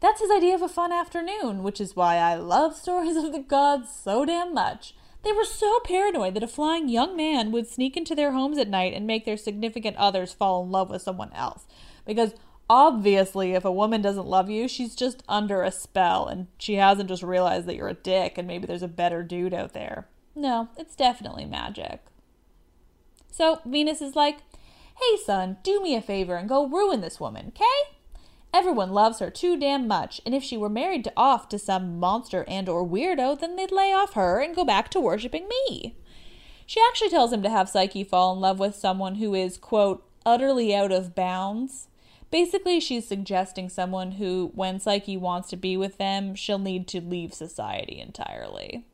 That's 0.00 0.20
his 0.20 0.30
idea 0.30 0.54
of 0.54 0.62
a 0.62 0.68
fun 0.68 0.90
afternoon, 0.90 1.62
which 1.62 1.80
is 1.80 1.96
why 1.96 2.16
I 2.16 2.34
love 2.36 2.76
stories 2.76 3.16
of 3.22 3.32
the 3.32 3.40
gods 3.40 3.90
so 3.90 4.24
damn 4.24 4.54
much. 4.54 4.94
They 5.22 5.32
were 5.32 5.44
so 5.44 5.80
paranoid 5.80 6.34
that 6.34 6.42
a 6.42 6.48
flying 6.48 6.88
young 6.88 7.16
man 7.16 7.50
would 7.52 7.66
sneak 7.66 7.96
into 7.96 8.14
their 8.14 8.32
homes 8.32 8.58
at 8.58 8.68
night 8.68 8.94
and 8.94 9.06
make 9.06 9.24
their 9.24 9.36
significant 9.36 9.96
others 9.96 10.32
fall 10.32 10.62
in 10.62 10.70
love 10.70 10.88
with 10.88 11.02
someone 11.02 11.32
else. 11.32 11.66
Because 12.06 12.32
obviously 12.68 13.52
if 13.52 13.64
a 13.64 13.72
woman 13.72 14.02
doesn't 14.02 14.26
love 14.26 14.50
you 14.50 14.66
she's 14.66 14.94
just 14.94 15.22
under 15.28 15.62
a 15.62 15.70
spell 15.70 16.26
and 16.26 16.48
she 16.58 16.74
hasn't 16.74 17.08
just 17.08 17.22
realized 17.22 17.66
that 17.66 17.76
you're 17.76 17.88
a 17.88 17.94
dick 17.94 18.36
and 18.36 18.46
maybe 18.46 18.66
there's 18.66 18.82
a 18.82 18.88
better 18.88 19.22
dude 19.22 19.54
out 19.54 19.72
there. 19.72 20.08
No 20.34 20.68
it's 20.76 20.96
definitely 20.96 21.44
magic. 21.44 22.04
So 23.30 23.60
venus 23.64 24.02
is 24.02 24.16
like 24.16 24.38
hey 24.96 25.16
son 25.24 25.58
do 25.62 25.80
me 25.80 25.94
a 25.94 26.02
favor 26.02 26.36
and 26.36 26.48
go 26.48 26.66
ruin 26.66 27.00
this 27.00 27.20
woman 27.20 27.48
okay? 27.48 27.92
Everyone 28.52 28.90
loves 28.90 29.18
her 29.18 29.30
too 29.30 29.58
damn 29.58 29.86
much 29.86 30.20
and 30.26 30.34
if 30.34 30.42
she 30.42 30.56
were 30.56 30.68
married 30.68 31.04
to 31.04 31.12
off 31.16 31.48
to 31.50 31.58
some 31.58 32.00
monster 32.00 32.44
and 32.48 32.68
or 32.68 32.86
weirdo 32.86 33.38
then 33.38 33.54
they'd 33.54 33.70
lay 33.70 33.92
off 33.92 34.14
her 34.14 34.40
and 34.40 34.56
go 34.56 34.64
back 34.64 34.88
to 34.90 35.00
worshiping 35.00 35.48
me. 35.48 35.94
She 36.64 36.80
actually 36.88 37.10
tells 37.10 37.32
him 37.32 37.42
to 37.44 37.50
have 37.50 37.68
psyche 37.68 38.02
fall 38.02 38.34
in 38.34 38.40
love 38.40 38.58
with 38.58 38.74
someone 38.74 39.16
who 39.16 39.34
is 39.34 39.56
quote 39.56 40.04
utterly 40.24 40.74
out 40.74 40.90
of 40.90 41.14
bounds 41.14 41.86
Basically, 42.30 42.80
she's 42.80 43.06
suggesting 43.06 43.68
someone 43.68 44.12
who, 44.12 44.50
when 44.54 44.80
Psyche 44.80 45.16
wants 45.16 45.48
to 45.50 45.56
be 45.56 45.76
with 45.76 45.98
them, 45.98 46.34
she'll 46.34 46.58
need 46.58 46.88
to 46.88 47.00
leave 47.00 47.32
society 47.32 48.00
entirely. 48.00 48.84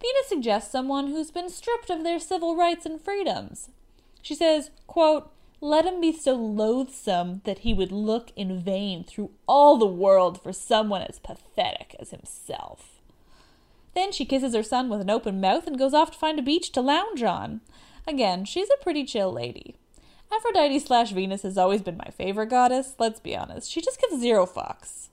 Venus 0.00 0.28
suggests 0.28 0.72
someone 0.72 1.08
who's 1.08 1.30
been 1.30 1.50
stripped 1.50 1.90
of 1.90 2.04
their 2.04 2.18
civil 2.18 2.56
rights 2.56 2.86
and 2.86 3.00
freedoms. 3.00 3.68
She 4.22 4.34
says, 4.34 4.70
quote, 4.86 5.30
let 5.60 5.84
him 5.84 6.00
be 6.00 6.12
so 6.12 6.34
loathsome 6.36 7.42
that 7.44 7.60
he 7.60 7.74
would 7.74 7.92
look 7.92 8.32
in 8.34 8.62
vain 8.62 9.04
through 9.04 9.30
all 9.46 9.76
the 9.76 9.86
world 9.86 10.42
for 10.42 10.54
someone 10.54 11.02
as 11.02 11.18
pathetic 11.18 11.94
as 12.00 12.10
himself. 12.10 13.00
Then 13.94 14.10
she 14.12 14.24
kisses 14.24 14.54
her 14.54 14.62
son 14.62 14.88
with 14.88 15.02
an 15.02 15.10
open 15.10 15.40
mouth 15.40 15.66
and 15.66 15.78
goes 15.78 15.92
off 15.92 16.12
to 16.12 16.18
find 16.18 16.38
a 16.38 16.42
beach 16.42 16.72
to 16.72 16.80
lounge 16.80 17.22
on. 17.22 17.60
Again, 18.06 18.46
she's 18.46 18.70
a 18.70 18.82
pretty 18.82 19.04
chill 19.04 19.30
lady. 19.30 19.74
Aphrodite 20.32 20.78
slash 20.78 21.10
Venus 21.12 21.42
has 21.42 21.58
always 21.58 21.82
been 21.82 21.96
my 21.96 22.10
favorite 22.10 22.50
goddess, 22.50 22.94
let's 22.98 23.20
be 23.20 23.36
honest. 23.36 23.70
She 23.70 23.80
just 23.80 24.00
gives 24.00 24.20
zero 24.20 24.46
fucks. 24.46 25.08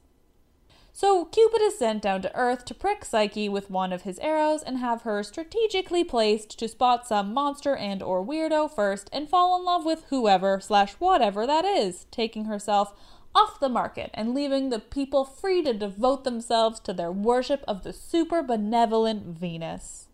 So 0.93 1.25
Cupid 1.25 1.61
is 1.61 1.77
sent 1.77 2.01
down 2.01 2.23
to 2.23 2.35
Earth 2.35 2.65
to 2.65 2.73
prick 2.73 3.05
Psyche 3.05 3.47
with 3.47 3.69
one 3.69 3.93
of 3.93 4.01
his 4.01 4.17
arrows 4.17 4.63
and 4.63 4.79
have 4.79 5.03
her 5.03 5.21
strategically 5.21 6.03
placed 6.03 6.57
to 6.57 6.67
spot 6.67 7.07
some 7.07 7.35
monster 7.35 7.75
and 7.75 8.01
or 8.01 8.25
weirdo 8.25 8.73
first 8.73 9.07
and 9.13 9.29
fall 9.29 9.59
in 9.59 9.63
love 9.63 9.85
with 9.85 10.05
whoever 10.09 10.59
slash 10.59 10.93
whatever 10.93 11.45
that 11.45 11.65
is, 11.65 12.07
taking 12.09 12.45
herself 12.45 12.93
off 13.35 13.59
the 13.59 13.69
market 13.69 14.09
and 14.15 14.33
leaving 14.33 14.69
the 14.69 14.79
people 14.79 15.23
free 15.23 15.61
to 15.61 15.73
devote 15.73 16.23
themselves 16.23 16.79
to 16.79 16.93
their 16.93 17.11
worship 17.11 17.63
of 17.67 17.83
the 17.83 17.93
super 17.93 18.41
benevolent 18.41 19.23
Venus. 19.37 20.07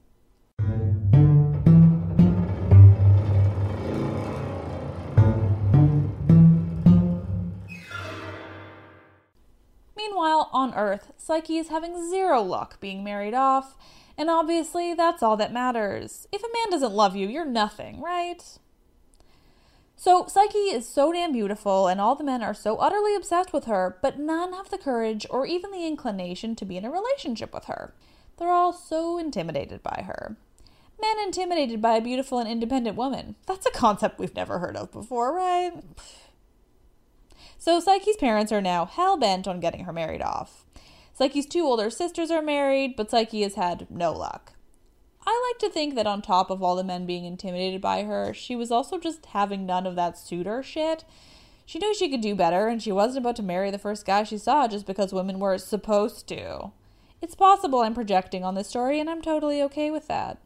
Meanwhile, 10.03 10.49
on 10.51 10.73
Earth, 10.73 11.13
Psyche 11.17 11.57
is 11.57 11.69
having 11.69 12.09
zero 12.09 12.41
luck 12.41 12.79
being 12.81 13.05
married 13.05 13.33
off, 13.33 13.77
and 14.17 14.29
obviously 14.29 14.93
that's 14.93 15.23
all 15.23 15.37
that 15.37 15.53
matters. 15.53 16.27
If 16.29 16.43
a 16.43 16.51
man 16.53 16.71
doesn't 16.71 16.91
love 16.91 17.15
you, 17.15 17.27
you're 17.27 17.45
nothing, 17.45 18.01
right? 18.01 18.43
So, 19.95 20.25
Psyche 20.27 20.57
is 20.57 20.85
so 20.85 21.13
damn 21.13 21.31
beautiful, 21.31 21.87
and 21.87 22.01
all 22.01 22.15
the 22.15 22.23
men 22.23 22.43
are 22.43 22.53
so 22.53 22.77
utterly 22.77 23.15
obsessed 23.15 23.53
with 23.53 23.63
her, 23.63 23.97
but 24.01 24.19
none 24.19 24.51
have 24.51 24.69
the 24.69 24.77
courage 24.77 25.25
or 25.29 25.45
even 25.45 25.71
the 25.71 25.87
inclination 25.87 26.55
to 26.57 26.65
be 26.65 26.75
in 26.75 26.83
a 26.83 26.91
relationship 26.91 27.53
with 27.53 27.65
her. 27.65 27.93
They're 28.37 28.51
all 28.51 28.73
so 28.73 29.17
intimidated 29.17 29.81
by 29.83 30.03
her. 30.05 30.35
Men 31.01 31.15
intimidated 31.23 31.81
by 31.81 31.95
a 31.95 32.01
beautiful 32.01 32.39
and 32.39 32.49
independent 32.49 32.97
woman. 32.97 33.35
That's 33.47 33.65
a 33.65 33.71
concept 33.71 34.19
we've 34.19 34.35
never 34.35 34.59
heard 34.59 34.75
of 34.75 34.91
before, 34.91 35.33
right? 35.33 35.71
So 37.63 37.79
Psyche's 37.79 38.17
parents 38.17 38.51
are 38.51 38.59
now 38.59 38.85
hell 38.85 39.15
bent 39.15 39.47
on 39.47 39.61
getting 39.61 39.85
her 39.85 39.93
married 39.93 40.21
off. 40.21 40.65
Psyche's 41.13 41.45
two 41.45 41.63
older 41.63 41.89
sisters 41.89 42.29
are 42.29 42.41
married, 42.41 42.97
but 42.97 43.09
Psyche 43.09 43.41
has 43.43 43.55
had 43.55 43.87
no 43.89 44.11
luck. 44.11 44.51
I 45.25 45.49
like 45.49 45.59
to 45.59 45.73
think 45.73 45.95
that 45.95 46.05
on 46.05 46.21
top 46.21 46.49
of 46.49 46.61
all 46.61 46.75
the 46.75 46.83
men 46.83 47.05
being 47.05 47.23
intimidated 47.23 47.79
by 47.79 48.03
her, 48.03 48.33
she 48.33 48.53
was 48.57 48.69
also 48.69 48.99
just 48.99 49.27
having 49.27 49.65
none 49.65 49.87
of 49.87 49.95
that 49.95 50.17
suitor 50.17 50.61
shit. 50.61 51.05
She 51.65 51.79
knew 51.79 51.95
she 51.95 52.09
could 52.09 52.19
do 52.19 52.35
better, 52.35 52.67
and 52.67 52.83
she 52.83 52.91
wasn't 52.91 53.23
about 53.23 53.37
to 53.37 53.43
marry 53.43 53.71
the 53.71 53.77
first 53.77 54.05
guy 54.05 54.23
she 54.23 54.37
saw 54.37 54.67
just 54.67 54.85
because 54.85 55.13
women 55.13 55.39
were 55.39 55.57
supposed 55.57 56.27
to. 56.27 56.73
It's 57.21 57.33
possible 57.33 57.79
I'm 57.79 57.93
projecting 57.93 58.43
on 58.43 58.55
this 58.55 58.67
story, 58.67 58.99
and 58.99 59.09
I'm 59.09 59.21
totally 59.21 59.61
okay 59.61 59.89
with 59.89 60.09
that. 60.09 60.39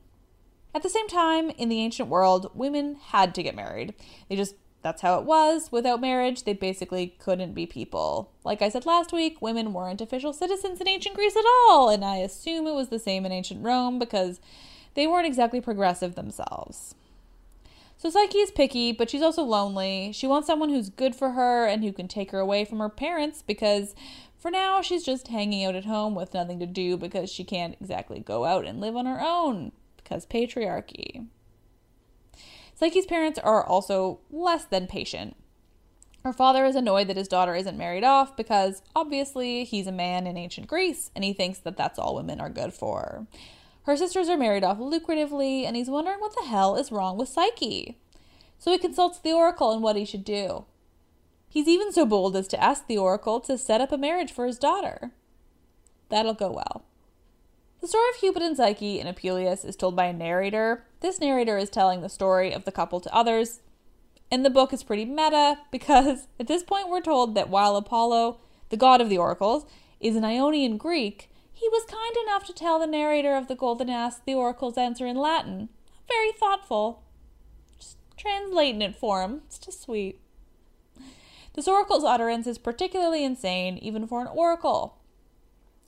At 0.76 0.84
the 0.84 0.90
same 0.90 1.08
time, 1.08 1.50
in 1.50 1.70
the 1.70 1.82
ancient 1.82 2.10
world, 2.10 2.52
women 2.54 2.98
had 3.08 3.34
to 3.34 3.42
get 3.42 3.56
married. 3.56 3.96
They 4.30 4.36
just 4.36 4.54
that's 4.88 5.02
how 5.02 5.20
it 5.20 5.26
was. 5.26 5.70
Without 5.70 6.00
marriage, 6.00 6.44
they 6.46 6.54
basically 6.54 7.14
couldn't 7.20 7.52
be 7.52 7.66
people. 7.66 8.32
Like 8.46 8.62
I 8.62 8.70
said 8.70 8.86
last 8.86 9.12
week, 9.12 9.42
women 9.42 9.74
weren't 9.74 10.00
official 10.00 10.32
citizens 10.32 10.80
in 10.80 10.88
ancient 10.88 11.14
Greece 11.14 11.36
at 11.36 11.44
all, 11.46 11.90
and 11.90 12.06
I 12.06 12.18
assume 12.18 12.66
it 12.66 12.74
was 12.74 12.88
the 12.88 12.98
same 12.98 13.26
in 13.26 13.34
ancient 13.34 13.66
Rome 13.66 14.00
because 14.00 14.40
they 14.94 15.06
weren't 15.06 15.28
exactly 15.28 15.60
progressive 15.60 16.16
themselves. 16.16 16.96
So 17.98 18.10
Psyche 18.10 18.38
is 18.38 18.50
picky, 18.50 18.94
but 18.94 19.10
she's 19.10 19.22
also 19.22 19.44
lonely. 19.44 20.14
She 20.14 20.26
wants 20.26 20.48
someone 20.48 20.70
who's 20.70 20.90
good 20.90 21.18
for 21.18 21.32
her 21.32 21.66
and 21.66 21.84
who 21.84 21.92
can 21.92 22.08
take 22.08 22.32
her 22.32 22.40
away 22.40 22.64
from 22.64 22.80
her 22.80 22.88
parents 22.88 23.42
because 23.46 23.94
for 24.38 24.50
now 24.50 24.82
she's 24.82 25.04
just 25.04 25.28
hanging 25.28 25.66
out 25.66 25.76
at 25.76 25.84
home 25.84 26.16
with 26.16 26.34
nothing 26.34 26.60
to 26.60 26.66
do 26.66 26.96
because 26.96 27.30
she 27.30 27.44
can't 27.44 27.76
exactly 27.82 28.22
go 28.22 28.46
out 28.46 28.64
and 28.64 28.80
live 28.80 28.96
on 28.96 29.06
her 29.06 29.20
own 29.20 29.74
because 29.98 30.26
patriarchy. 30.26 31.28
Psyche's 32.78 33.08
parents 33.08 33.40
are 33.40 33.66
also 33.66 34.20
less 34.30 34.64
than 34.66 34.86
patient. 34.86 35.36
Her 36.24 36.32
father 36.32 36.64
is 36.64 36.76
annoyed 36.76 37.08
that 37.08 37.18
his 37.18 37.28
daughter 37.28 37.56
isn't 37.56 37.76
married 37.76 38.04
off 38.04 38.38
because 38.38 38.84
obviously 38.96 39.64
he's 39.64 39.88
a 39.88 39.92
man 39.92 40.28
in 40.28 40.38
ancient 40.38 40.68
Greece 40.68 41.10
and 41.16 41.24
he 41.24 41.34
thinks 41.34 41.58
that 41.60 41.76
that's 41.76 41.98
all 41.98 42.14
women 42.14 42.40
are 42.40 42.52
good 42.52 42.76
for. 42.76 43.26
Her 43.86 43.98
sisters 43.98 44.30
are 44.30 44.38
married 44.38 44.64
off 44.64 44.78
lucratively 44.78 45.64
and 45.66 45.76
he's 45.76 45.90
wondering 45.90 46.20
what 46.20 46.36
the 46.36 46.48
hell 46.48 46.76
is 46.76 46.92
wrong 46.92 47.18
with 47.18 47.30
Psyche. 47.30 47.98
So 48.60 48.72
he 48.72 48.78
consults 48.78 49.18
the 49.18 49.34
oracle 49.34 49.70
on 49.70 49.82
what 49.82 49.96
he 49.96 50.06
should 50.06 50.24
do. 50.24 50.66
He's 51.50 51.68
even 51.68 51.92
so 51.92 52.06
bold 52.06 52.36
as 52.36 52.48
to 52.50 52.64
ask 52.64 52.86
the 52.86 53.00
oracle 53.00 53.40
to 53.40 53.58
set 53.58 53.82
up 53.82 53.92
a 53.92 53.98
marriage 53.98 54.32
for 54.32 54.46
his 54.46 54.60
daughter. 54.60 55.14
That'll 56.10 56.36
go 56.36 56.52
well. 56.52 56.86
The 57.82 57.88
story 57.88 58.10
of 58.14 58.20
Cupid 58.20 58.44
and 58.44 58.56
Psyche 58.56 59.00
in 59.00 59.08
Apuleius 59.08 59.66
is 59.66 59.76
told 59.76 59.96
by 59.96 60.06
a 60.06 60.14
narrator. 60.14 60.84
This 61.00 61.20
narrator 61.20 61.58
is 61.58 61.70
telling 61.70 62.02
the 62.02 62.10
story 62.10 62.52
of 62.54 62.66
the 62.66 62.72
couple 62.72 63.00
to 63.02 63.14
others. 63.14 63.62
And 64.32 64.44
the 64.44 64.50
book 64.50 64.74
is 64.74 64.84
pretty 64.84 65.06
meta 65.06 65.60
because 65.72 66.28
at 66.40 66.48
this 66.48 66.64
point 66.64 66.90
we're 66.90 67.02
told 67.02 67.36
that 67.36 67.50
while 67.50 67.76
Apollo, 67.76 68.40
the 68.70 68.78
god 68.78 69.02
of 69.02 69.10
the 69.10 69.18
oracles, 69.18 69.66
is 70.00 70.16
an 70.16 70.26
Ionian 70.26 70.78
Greek, 70.78 71.30
he 71.54 71.68
was 71.70 71.86
kind 71.86 72.16
enough 72.28 72.46
to 72.46 72.54
tell 72.54 72.78
the 72.78 72.86
narrator 72.86 73.36
of 73.36 73.48
the 73.48 73.56
Golden 73.56 73.90
Ass 73.90 74.22
the 74.26 74.36
oracle's 74.36 74.78
answer 74.78 75.08
in 75.08 75.18
Latin. 75.18 75.70
Very 76.08 76.32
thoughtful. 76.32 77.04
Just 77.80 77.98
translating 78.16 78.84
it 78.84 78.96
for 78.96 79.24
him. 79.24 79.42
It's 79.48 79.58
just 79.58 79.82
sweet. 79.82 80.20
This 81.54 81.68
oracle's 81.68 82.04
utterance 82.04 82.46
is 82.46 82.60
particularly 82.60 83.24
insane, 83.24 83.80
even 83.80 84.06
for 84.06 84.22
an 84.22 84.28
oracle. 84.28 85.00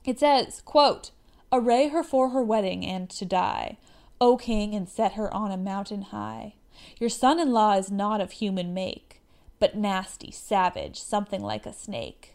It 0.04 0.18
says, 0.18 0.60
quote, 0.64 1.12
Array 1.52 1.88
her 1.88 2.02
for 2.02 2.30
her 2.30 2.42
wedding 2.42 2.84
and 2.84 3.08
to 3.10 3.24
die, 3.24 3.78
O 4.20 4.36
king, 4.36 4.74
and 4.74 4.88
set 4.88 5.12
her 5.12 5.32
on 5.32 5.50
a 5.50 5.56
mountain 5.56 6.02
high. 6.02 6.54
Your 6.98 7.10
son 7.10 7.40
in 7.40 7.52
law 7.52 7.74
is 7.74 7.90
not 7.90 8.20
of 8.20 8.32
human 8.32 8.74
make, 8.74 9.20
but 9.58 9.76
nasty, 9.76 10.30
savage, 10.30 11.00
something 11.00 11.42
like 11.42 11.66
a 11.66 11.72
snake. 11.72 12.34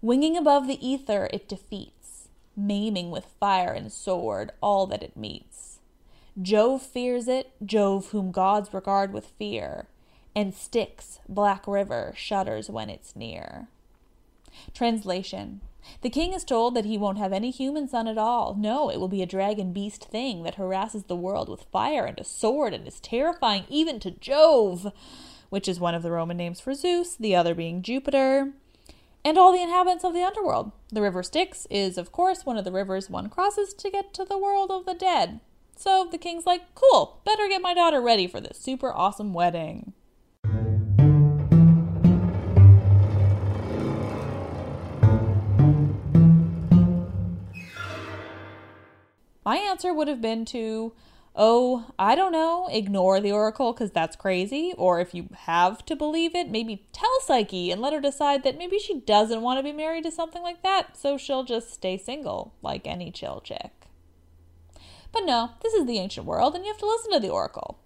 Winging 0.00 0.36
above 0.36 0.66
the 0.66 0.86
ether, 0.86 1.28
it 1.32 1.48
defeats, 1.48 2.28
maiming 2.56 3.10
with 3.10 3.34
fire 3.40 3.72
and 3.72 3.92
sword 3.92 4.52
all 4.60 4.86
that 4.86 5.02
it 5.02 5.16
meets. 5.16 5.80
Jove 6.40 6.82
fears 6.82 7.26
it, 7.26 7.50
Jove 7.64 8.10
whom 8.10 8.30
gods 8.30 8.72
regard 8.72 9.12
with 9.12 9.32
fear, 9.38 9.88
and 10.36 10.54
Styx, 10.54 11.18
black 11.28 11.66
river, 11.66 12.12
shudders 12.16 12.70
when 12.70 12.88
it's 12.88 13.16
near. 13.16 13.66
Translation 14.72 15.62
the 16.02 16.10
king 16.10 16.32
is 16.32 16.44
told 16.44 16.74
that 16.74 16.84
he 16.84 16.98
won't 16.98 17.18
have 17.18 17.32
any 17.32 17.50
human 17.50 17.88
son 17.88 18.08
at 18.08 18.18
all. 18.18 18.54
No, 18.58 18.90
it 18.90 18.98
will 18.98 19.08
be 19.08 19.22
a 19.22 19.26
dragon 19.26 19.72
beast 19.72 20.04
thing 20.04 20.42
that 20.42 20.56
harasses 20.56 21.04
the 21.04 21.16
world 21.16 21.48
with 21.48 21.66
fire 21.72 22.04
and 22.04 22.18
a 22.18 22.24
sword 22.24 22.74
and 22.74 22.86
is 22.86 23.00
terrifying 23.00 23.64
even 23.68 24.00
to 24.00 24.10
Jove, 24.10 24.92
which 25.50 25.68
is 25.68 25.80
one 25.80 25.94
of 25.94 26.02
the 26.02 26.10
Roman 26.10 26.36
names 26.36 26.60
for 26.60 26.74
Zeus, 26.74 27.16
the 27.16 27.34
other 27.34 27.54
being 27.54 27.82
Jupiter, 27.82 28.52
and 29.24 29.36
all 29.38 29.52
the 29.52 29.62
inhabitants 29.62 30.04
of 30.04 30.14
the 30.14 30.22
underworld. 30.22 30.72
The 30.90 31.02
river 31.02 31.22
Styx 31.22 31.66
is, 31.70 31.98
of 31.98 32.12
course, 32.12 32.46
one 32.46 32.56
of 32.56 32.64
the 32.64 32.72
rivers 32.72 33.10
one 33.10 33.28
crosses 33.28 33.74
to 33.74 33.90
get 33.90 34.14
to 34.14 34.24
the 34.24 34.38
world 34.38 34.70
of 34.70 34.86
the 34.86 34.94
dead. 34.94 35.40
So 35.76 36.08
the 36.10 36.18
king's 36.18 36.46
like, 36.46 36.74
cool, 36.74 37.20
better 37.24 37.48
get 37.48 37.62
my 37.62 37.74
daughter 37.74 38.00
ready 38.00 38.26
for 38.26 38.40
this 38.40 38.58
super 38.58 38.92
awesome 38.92 39.32
wedding. 39.32 39.92
My 49.48 49.56
answer 49.56 49.94
would 49.94 50.08
have 50.08 50.20
been 50.20 50.44
to, 50.44 50.92
oh, 51.34 51.86
I 51.98 52.14
don't 52.14 52.32
know, 52.32 52.68
ignore 52.70 53.18
the 53.18 53.32
oracle 53.32 53.72
because 53.72 53.90
that's 53.90 54.14
crazy. 54.14 54.74
Or 54.76 55.00
if 55.00 55.14
you 55.14 55.30
have 55.46 55.86
to 55.86 55.96
believe 55.96 56.34
it, 56.34 56.50
maybe 56.50 56.84
tell 56.92 57.08
Psyche 57.22 57.70
and 57.70 57.80
let 57.80 57.94
her 57.94 58.00
decide 58.02 58.42
that 58.42 58.58
maybe 58.58 58.78
she 58.78 59.00
doesn't 59.00 59.40
want 59.40 59.58
to 59.58 59.62
be 59.62 59.72
married 59.72 60.04
to 60.04 60.10
something 60.10 60.42
like 60.42 60.62
that, 60.64 60.98
so 60.98 61.16
she'll 61.16 61.44
just 61.44 61.72
stay 61.72 61.96
single 61.96 62.52
like 62.60 62.86
any 62.86 63.10
chill 63.10 63.40
chick. 63.40 63.86
But 65.12 65.24
no, 65.24 65.52
this 65.62 65.72
is 65.72 65.86
the 65.86 65.98
ancient 65.98 66.26
world 66.26 66.54
and 66.54 66.66
you 66.66 66.70
have 66.70 66.80
to 66.80 66.86
listen 66.86 67.12
to 67.12 67.18
the 67.18 67.30
oracle. 67.30 67.78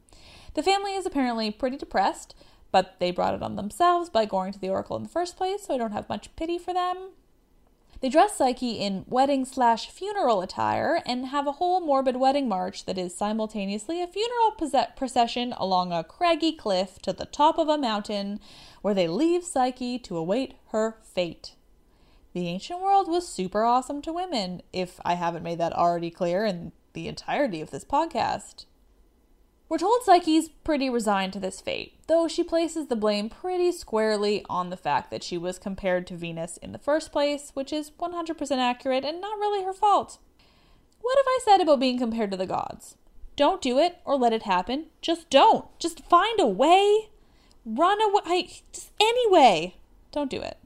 The 0.55 0.65
family 0.65 0.97
is 0.97 1.07
apparently 1.07 1.53
pretty 1.53 1.77
depressed, 1.77 2.35
but 2.73 2.97
they 2.99 3.13
brought 3.13 3.35
it 3.35 3.43
on 3.45 3.55
themselves 3.55 4.11
by 4.11 4.25
going 4.25 4.53
to 4.53 4.59
the 4.59 4.71
oracle 4.71 4.97
in 4.97 5.05
the 5.05 5.09
first 5.09 5.37
place, 5.37 5.67
so 5.67 5.75
I 5.75 5.79
don't 5.79 5.93
have 5.93 6.09
much 6.09 6.35
pity 6.35 6.59
for 6.59 6.75
them. 6.75 7.11
They 8.03 8.09
dress 8.09 8.35
Psyche 8.35 8.81
in 8.81 9.05
wedding 9.07 9.45
slash 9.45 9.89
funeral 9.89 10.43
attire 10.43 11.01
and 11.07 11.27
have 11.27 11.47
a 11.47 11.53
whole 11.53 11.81
morbid 11.81 12.17
wedding 12.17 12.49
march 12.49 12.85
that 12.87 12.99
is 12.99 13.15
simultaneously 13.15 14.03
a 14.03 14.09
funeral 14.09 14.57
procession 14.97 15.55
along 15.57 15.93
a 15.93 16.03
craggy 16.03 16.51
cliff 16.51 16.99
to 17.03 17.13
the 17.13 17.27
top 17.27 17.59
of 17.59 17.69
a 17.69 17.79
mountain 17.79 18.41
where 18.81 18.93
they 18.93 19.07
leave 19.07 19.45
Psyche 19.45 20.01
to 20.01 20.17
await 20.17 20.57
her 20.71 20.97
fate. 21.05 21.55
The 22.33 22.49
ancient 22.49 22.81
world 22.81 23.07
was 23.07 23.29
super 23.29 23.63
awesome 23.63 24.03
to 24.03 24.13
women, 24.13 24.63
if 24.73 24.99
I 25.05 25.15
haven't 25.15 25.45
made 25.45 25.59
that 25.59 25.73
already 25.73 26.11
clear 26.11 26.45
in 26.45 26.73
the 26.95 27.07
entirety 27.07 27.61
of 27.61 27.71
this 27.71 27.85
podcast. 27.85 28.65
We're 29.73 29.79
told 29.79 30.03
Psyche's 30.03 30.51
pretty 30.51 30.91
resigned 30.91 31.33
to 31.33 31.41
this 31.41 31.63
fate, 31.63 31.95
though 32.07 32.29
she 32.29 32.45
places 32.45 32.89
the 32.89 32.95
blame 32.95 33.31
pretty 33.31 33.73
squarely 33.73 34.45
on 34.51 34.69
the 34.69 34.77
fact 34.77 35.11
that 35.11 35.23
she 35.23 35.39
was 35.39 35.59
compared 35.59 36.07
to 36.09 36.15
Venus 36.15 36.59
in 36.59 36.73
the 36.73 36.79
first 36.79 37.11
place, 37.11 37.53
which 37.55 37.73
is 37.73 37.91
100% 37.93 38.59
accurate 38.59 39.03
and 39.03 39.19
not 39.19 39.39
really 39.39 39.65
her 39.65 39.73
fault. 39.73 40.19
What 41.01 41.17
have 41.17 41.25
I 41.27 41.39
said 41.43 41.63
about 41.63 41.81
being 41.81 41.99
compared 41.99 42.31
to 42.33 42.37
the 42.37 42.45
gods? 42.45 42.97
Don't 43.35 43.63
do 43.63 43.79
it 43.79 43.97
or 44.05 44.15
let 44.17 44.35
it 44.35 44.43
happen. 44.43 44.89
Just 45.01 45.31
don't. 45.31 45.65
Just 45.79 46.05
find 46.05 46.39
a 46.39 46.47
way. 46.47 47.09
Run 47.65 47.99
away. 48.03 48.51
Just 48.75 48.91
any 49.01 49.31
way. 49.31 49.77
Don't 50.11 50.29
do 50.29 50.43
it. 50.43 50.59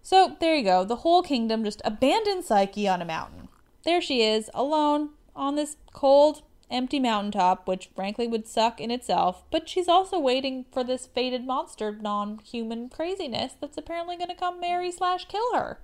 So 0.00 0.38
there 0.40 0.56
you 0.56 0.64
go. 0.64 0.86
The 0.86 0.96
whole 1.04 1.22
kingdom 1.22 1.64
just 1.64 1.82
abandoned 1.84 2.46
Psyche 2.46 2.88
on 2.88 3.02
a 3.02 3.04
mountain. 3.04 3.50
There 3.84 4.00
she 4.00 4.22
is, 4.22 4.48
alone 4.54 5.10
on 5.36 5.56
this 5.56 5.76
cold, 5.92 6.40
empty 6.70 7.00
mountaintop, 7.00 7.66
which 7.68 7.90
frankly 7.94 8.26
would 8.26 8.46
suck 8.46 8.80
in 8.80 8.90
itself, 8.90 9.44
but 9.50 9.68
she's 9.68 9.88
also 9.88 10.18
waiting 10.18 10.64
for 10.72 10.84
this 10.84 11.06
fated 11.06 11.46
monster 11.46 11.92
non 11.92 12.38
human 12.38 12.88
craziness 12.88 13.54
that's 13.60 13.78
apparently 13.78 14.16
going 14.16 14.30
to 14.30 14.34
come 14.34 14.60
marry 14.60 14.90
slash 14.90 15.26
kill 15.26 15.54
her. 15.54 15.80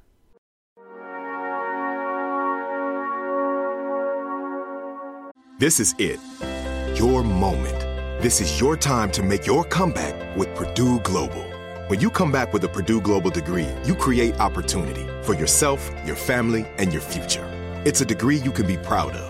This 5.59 5.79
is 5.79 5.95
it. 5.99 6.19
Your 6.99 7.23
moment. 7.23 7.79
This 8.23 8.41
is 8.41 8.59
your 8.61 8.77
time 8.77 9.11
to 9.13 9.23
make 9.23 9.47
your 9.47 9.65
comeback 9.65 10.37
with 10.37 10.55
Purdue 10.55 11.01
Global. 11.01 11.45
When 11.89 12.01
you 12.01 12.09
come 12.09 12.31
back 12.31 12.53
with 12.53 12.65
a 12.65 12.69
Purdue 12.69 13.01
Global 13.01 13.31
degree, 13.31 13.69
you 13.85 13.95
create 13.95 14.39
opportunity 14.41 15.07
for 15.23 15.35
yourself, 15.35 15.91
your 16.07 16.17
family, 16.17 16.67
and 16.79 16.93
your 16.93 17.03
future. 17.03 17.45
It's 17.85 18.01
a 18.01 18.05
degree 18.05 18.37
you 18.37 18.53
can 18.53 18.67
be 18.67 18.77
proud 18.77 19.13
of, 19.13 19.30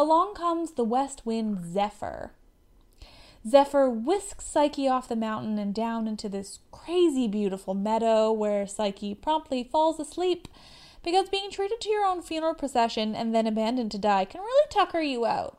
along 0.00 0.32
comes 0.32 0.70
the 0.72 0.84
west 0.84 1.26
wind 1.26 1.58
Zephyr. 1.62 2.30
Zephyr 3.46 3.90
whisks 3.90 4.46
Psyche 4.46 4.88
off 4.88 5.10
the 5.10 5.14
mountain 5.14 5.58
and 5.58 5.74
down 5.74 6.08
into 6.08 6.26
this 6.26 6.60
crazy 6.72 7.28
beautiful 7.28 7.74
meadow 7.74 8.32
where 8.32 8.66
Psyche 8.66 9.14
promptly 9.14 9.62
falls 9.62 10.00
asleep 10.00 10.48
because 11.04 11.28
being 11.28 11.50
treated 11.50 11.82
to 11.82 11.90
your 11.90 12.06
own 12.06 12.22
funeral 12.22 12.54
procession 12.54 13.14
and 13.14 13.34
then 13.34 13.46
abandoned 13.46 13.90
to 13.92 13.98
die 13.98 14.24
can 14.24 14.40
really 14.40 14.66
tucker 14.70 15.00
you 15.02 15.26
out. 15.26 15.58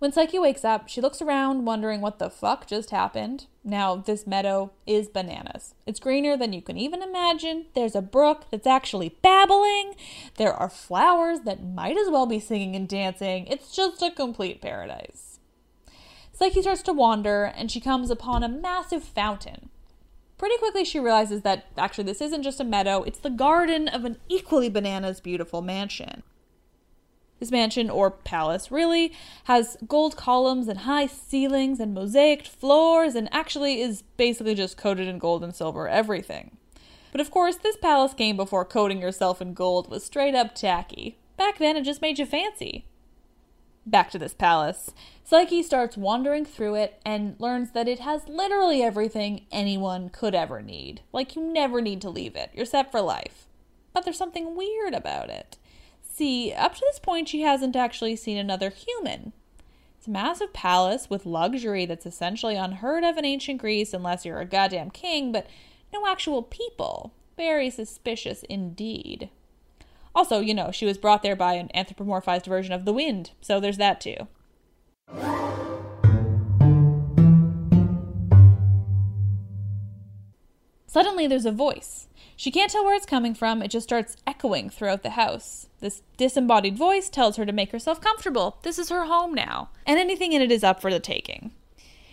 When 0.00 0.12
Psyche 0.12 0.38
wakes 0.38 0.64
up, 0.64 0.88
she 0.88 1.02
looks 1.02 1.20
around 1.20 1.66
wondering 1.66 2.00
what 2.00 2.18
the 2.18 2.30
fuck 2.30 2.66
just 2.66 2.88
happened. 2.88 3.44
Now, 3.62 3.96
this 3.96 4.26
meadow 4.26 4.72
is 4.86 5.10
bananas. 5.10 5.74
It's 5.84 6.00
greener 6.00 6.38
than 6.38 6.54
you 6.54 6.62
can 6.62 6.78
even 6.78 7.02
imagine. 7.02 7.66
There's 7.74 7.94
a 7.94 8.00
brook 8.00 8.46
that's 8.50 8.66
actually 8.66 9.18
babbling. 9.20 9.94
There 10.38 10.54
are 10.54 10.70
flowers 10.70 11.40
that 11.40 11.62
might 11.62 11.98
as 11.98 12.08
well 12.08 12.24
be 12.24 12.40
singing 12.40 12.74
and 12.74 12.88
dancing. 12.88 13.46
It's 13.46 13.76
just 13.76 14.00
a 14.00 14.10
complete 14.10 14.62
paradise. 14.62 15.38
Psyche 16.32 16.62
starts 16.62 16.80
to 16.84 16.94
wander 16.94 17.52
and 17.54 17.70
she 17.70 17.78
comes 17.78 18.10
upon 18.10 18.42
a 18.42 18.48
massive 18.48 19.04
fountain. 19.04 19.68
Pretty 20.38 20.56
quickly, 20.56 20.86
she 20.86 20.98
realizes 20.98 21.42
that 21.42 21.66
actually 21.76 22.04
this 22.04 22.22
isn't 22.22 22.42
just 22.42 22.58
a 22.58 22.64
meadow, 22.64 23.02
it's 23.02 23.18
the 23.18 23.28
garden 23.28 23.86
of 23.86 24.06
an 24.06 24.16
equally 24.30 24.70
bananas 24.70 25.20
beautiful 25.20 25.60
mansion. 25.60 26.22
This 27.40 27.50
mansion, 27.50 27.88
or 27.88 28.10
palace 28.10 28.70
really, 28.70 29.14
has 29.44 29.78
gold 29.88 30.14
columns 30.14 30.68
and 30.68 30.80
high 30.80 31.06
ceilings 31.06 31.80
and 31.80 31.96
mosaicked 31.96 32.46
floors 32.46 33.14
and 33.14 33.32
actually 33.32 33.80
is 33.80 34.02
basically 34.18 34.54
just 34.54 34.76
coated 34.76 35.08
in 35.08 35.18
gold 35.18 35.42
and 35.42 35.54
silver 35.54 35.88
everything. 35.88 36.58
But 37.12 37.22
of 37.22 37.30
course, 37.30 37.56
this 37.56 37.78
palace 37.78 38.12
came 38.12 38.36
before 38.36 38.66
coating 38.66 39.00
yourself 39.00 39.40
in 39.40 39.54
gold 39.54 39.90
was 39.90 40.04
straight 40.04 40.34
up 40.34 40.54
tacky. 40.54 41.18
Back 41.38 41.56
then, 41.58 41.78
it 41.78 41.82
just 41.82 42.02
made 42.02 42.18
you 42.18 42.26
fancy. 42.26 42.84
Back 43.86 44.10
to 44.10 44.18
this 44.18 44.34
palace. 44.34 44.90
Psyche 45.24 45.62
starts 45.62 45.96
wandering 45.96 46.44
through 46.44 46.74
it 46.74 47.00
and 47.06 47.36
learns 47.38 47.70
that 47.70 47.88
it 47.88 48.00
has 48.00 48.28
literally 48.28 48.82
everything 48.82 49.46
anyone 49.50 50.10
could 50.10 50.34
ever 50.34 50.60
need. 50.60 51.00
Like, 51.10 51.34
you 51.34 51.42
never 51.42 51.80
need 51.80 52.02
to 52.02 52.10
leave 52.10 52.36
it, 52.36 52.50
you're 52.52 52.66
set 52.66 52.92
for 52.92 53.00
life. 53.00 53.46
But 53.94 54.04
there's 54.04 54.18
something 54.18 54.54
weird 54.54 54.92
about 54.92 55.30
it 55.30 55.56
see, 56.20 56.52
up 56.52 56.74
to 56.74 56.80
this 56.82 56.98
point, 56.98 57.30
she 57.30 57.40
hasn't 57.40 57.74
actually 57.74 58.14
seen 58.14 58.36
another 58.36 58.68
human. 58.68 59.32
It's 59.96 60.06
a 60.06 60.10
massive 60.10 60.52
palace 60.52 61.08
with 61.08 61.24
luxury 61.24 61.86
that's 61.86 62.04
essentially 62.04 62.56
unheard 62.56 63.04
of 63.04 63.16
in 63.16 63.24
ancient 63.24 63.58
Greece 63.58 63.94
unless 63.94 64.26
you're 64.26 64.38
a 64.38 64.44
goddamn 64.44 64.90
king, 64.90 65.32
but 65.32 65.46
no 65.94 66.06
actual 66.06 66.42
people. 66.42 67.14
Very 67.38 67.70
suspicious 67.70 68.42
indeed. 68.50 69.30
Also, 70.14 70.40
you 70.40 70.52
know, 70.52 70.70
she 70.70 70.84
was 70.84 70.98
brought 70.98 71.22
there 71.22 71.36
by 71.36 71.54
an 71.54 71.70
anthropomorphized 71.74 72.44
version 72.44 72.74
of 72.74 72.84
the 72.84 72.92
wind, 72.92 73.30
so 73.40 73.58
there's 73.58 73.78
that 73.78 73.98
too. 73.98 74.28
Suddenly, 80.90 81.28
there's 81.28 81.46
a 81.46 81.52
voice. 81.52 82.08
She 82.34 82.50
can't 82.50 82.68
tell 82.68 82.84
where 82.84 82.96
it's 82.96 83.06
coming 83.06 83.32
from, 83.32 83.62
it 83.62 83.70
just 83.70 83.88
starts 83.88 84.16
echoing 84.26 84.68
throughout 84.68 85.04
the 85.04 85.10
house. 85.10 85.68
This 85.78 86.02
disembodied 86.16 86.76
voice 86.76 87.08
tells 87.08 87.36
her 87.36 87.46
to 87.46 87.52
make 87.52 87.70
herself 87.70 88.00
comfortable. 88.00 88.58
This 88.62 88.76
is 88.76 88.88
her 88.88 89.04
home 89.04 89.32
now, 89.32 89.68
and 89.86 90.00
anything 90.00 90.32
in 90.32 90.42
it 90.42 90.50
is 90.50 90.64
up 90.64 90.80
for 90.80 90.90
the 90.90 90.98
taking. 90.98 91.52